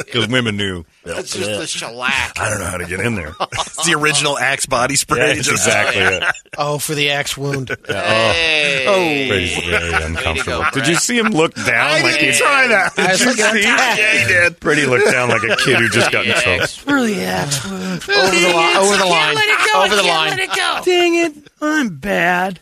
[0.04, 0.84] because women knew.
[1.04, 2.38] That's just the shellac.
[2.38, 3.32] I don't know how to get in there.
[3.78, 5.18] It's the original Axe body spray.
[5.18, 6.22] Yeah, that's Just- exactly it.
[6.57, 7.68] Oh, for the axe wound.
[7.86, 8.84] Hey.
[8.88, 8.94] Oh.
[8.94, 9.28] Oh.
[9.28, 10.62] Brady's very uncomfortable.
[10.62, 12.98] go, Did you see him look down I like he try that.
[12.98, 13.96] I was looking at that.
[13.98, 14.61] Yeah, he did.
[14.61, 16.66] Brady looked down like a kid who just got in trouble.
[16.66, 18.02] For the axe wound.
[18.09, 18.76] Over the line.
[18.76, 19.36] Over the line.
[19.76, 20.38] Over the line.
[20.84, 21.48] Dang it.
[21.61, 22.61] I'm bad.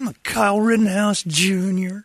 [0.00, 1.98] I'm a Kyle Rittenhouse Jr.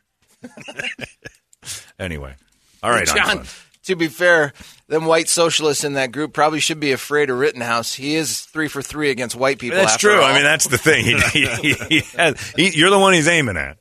[1.99, 2.33] Anyway,
[2.81, 3.45] all right, John, John.
[3.83, 4.51] to be fair,
[4.87, 7.93] them white socialists in that group probably should be afraid of Rittenhouse.
[7.93, 9.77] He is three for three against white people.
[9.77, 10.17] That's true.
[10.19, 10.25] all.
[10.25, 11.05] I mean, that's the thing.
[11.31, 11.45] He,
[11.89, 13.77] he has, he, you're the one he's aiming at.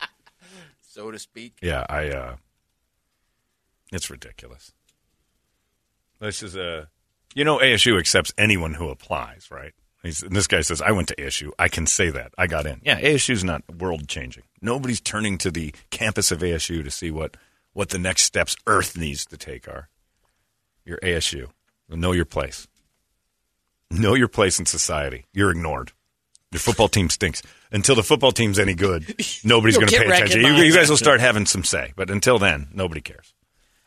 [0.82, 1.54] so to speak.
[1.62, 2.08] Yeah, I.
[2.10, 2.36] uh
[3.92, 4.72] It's ridiculous.
[6.20, 6.88] This is a,
[7.34, 9.72] you know, ASU accepts anyone who applies, right?
[10.02, 11.50] He's, and this guy says, "I went to ASU.
[11.58, 14.44] I can say that I got in." Yeah, ASU's not world changing.
[14.60, 17.36] Nobody's turning to the campus of ASU to see what
[17.72, 19.88] what the next steps Earth needs to take are.
[20.84, 21.50] You're ASU.
[21.88, 22.66] Know your place.
[23.90, 25.26] Know your place in society.
[25.32, 25.92] You're ignored.
[26.50, 27.42] Your football team stinks.
[27.70, 30.40] Until the football team's any good, nobody's going to pay attention.
[30.42, 33.32] You, you guys will start having some say, but until then, nobody cares.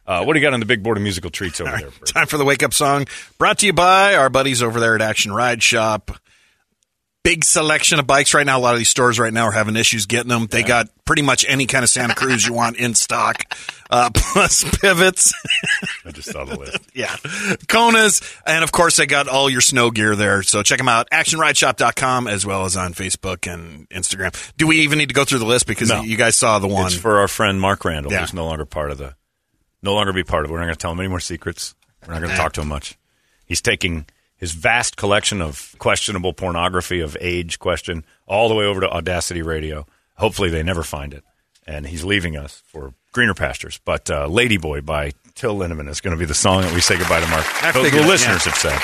[0.08, 1.90] Uh, what do you got on the big board of musical treats over there?
[1.90, 2.06] Bert?
[2.08, 3.06] Time for the wake up song.
[3.38, 6.12] Brought to you by our buddies over there at Action Ride Shop.
[7.24, 8.60] Big selection of bikes right now.
[8.60, 10.46] A lot of these stores right now are having issues getting them.
[10.46, 13.42] They got pretty much any kind of Santa Cruz you want in stock,
[13.90, 15.34] uh, plus pivots.
[16.06, 16.78] I just saw the list.
[16.94, 17.16] yeah.
[17.66, 18.22] Konas.
[18.46, 20.44] And of course, they got all your snow gear there.
[20.44, 21.10] So check them out.
[21.10, 24.32] ActionRideShop.com as well as on Facebook and Instagram.
[24.58, 25.66] Do we even need to go through the list?
[25.66, 26.04] Because No.
[26.04, 26.86] you guys saw the one.
[26.86, 28.20] It's for our friend Mark Randall, Yeah.
[28.22, 29.16] who's no longer part of the,
[29.86, 30.54] no longer be part of it.
[30.54, 31.76] We're not going to tell him any more secrets.
[32.06, 32.98] We're not going to talk to him much.
[33.46, 34.06] He's taking
[34.36, 39.42] his vast collection of questionable pornography of age question all the way over to Audacity
[39.42, 39.86] Radio.
[40.18, 41.24] Hopefully, they never find it,
[41.66, 43.80] and he's leaving us for greener pastures.
[43.86, 46.98] But uh, "Ladyboy" by Till Lindemann is going to be the song that we say
[46.98, 47.46] goodbye to Mark.
[47.64, 48.80] I The- the, listeners have said.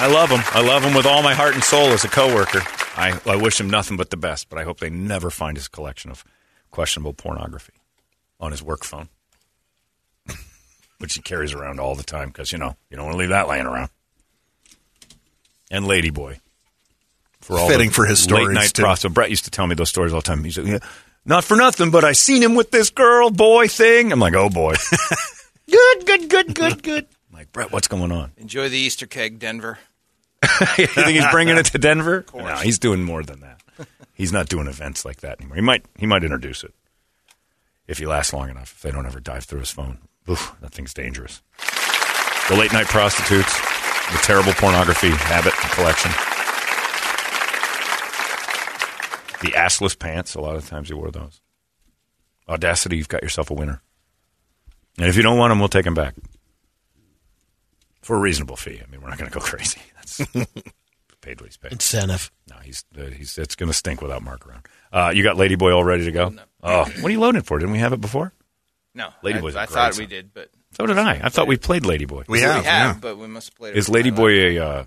[0.00, 0.40] I love him.
[0.52, 2.60] I love him with all my heart and soul as a coworker.
[2.96, 5.68] I, I wish him nothing but the best, but I hope they never find his
[5.68, 6.24] collection of
[6.70, 7.72] questionable pornography
[8.40, 9.08] on his work phone,
[10.98, 13.30] which he carries around all the time because, you know, you don't want to leave
[13.30, 13.90] that laying around.
[15.70, 16.40] And Ladyboy
[17.40, 18.82] for all Fitting for his late stories, night too.
[18.82, 19.02] process.
[19.02, 20.44] So Brett used to tell me those stories all the time.
[20.44, 20.78] He's like, yeah,
[21.24, 24.12] not for nothing, but I seen him with this girl boy thing.
[24.12, 24.74] I'm like, oh boy.
[25.70, 27.06] Good, good, good, good, good.
[27.30, 28.32] I'm like Brett, what's going on?
[28.38, 29.78] Enjoy the Easter keg, Denver.
[30.78, 32.24] you think he's bringing it to Denver?
[32.34, 33.60] No, he's doing more than that.
[34.14, 35.56] He's not doing events like that anymore.
[35.56, 36.72] He might he might introduce it
[37.88, 38.72] if he lasts long enough.
[38.76, 39.98] If they don't ever dive through his phone,
[40.30, 41.42] Oof, that thing's dangerous.
[42.48, 43.58] The late night prostitutes,
[44.12, 46.10] the terrible pornography habit and collection,
[49.40, 50.34] the assless pants.
[50.34, 51.40] A lot of times he wore those.
[52.48, 53.80] Audacity, you've got yourself a winner.
[54.98, 56.14] And if you don't want him, we'll take him back
[58.02, 58.80] for a reasonable fee.
[58.82, 59.80] I mean, we're not going to go crazy.
[59.96, 60.18] That's
[61.20, 61.72] paid what he's paid.
[61.72, 62.30] Incentive.
[62.48, 64.66] No, he's uh, he's it's going to stink without Mark around.
[64.92, 66.30] Uh, you got Ladyboy all ready to go?
[66.30, 66.42] No.
[66.62, 67.58] Oh, what are you loading for?
[67.58, 68.32] Didn't we have it before?
[68.94, 70.02] No, Ladyboy's a I, I great thought song.
[70.02, 71.20] we did, but So did I.
[71.22, 72.26] I thought we played Ladyboy.
[72.28, 72.98] We have, we have, yeah.
[73.00, 73.78] but we must have played it.
[73.78, 74.64] Is with my Ladyboy a?
[74.64, 74.84] Uh,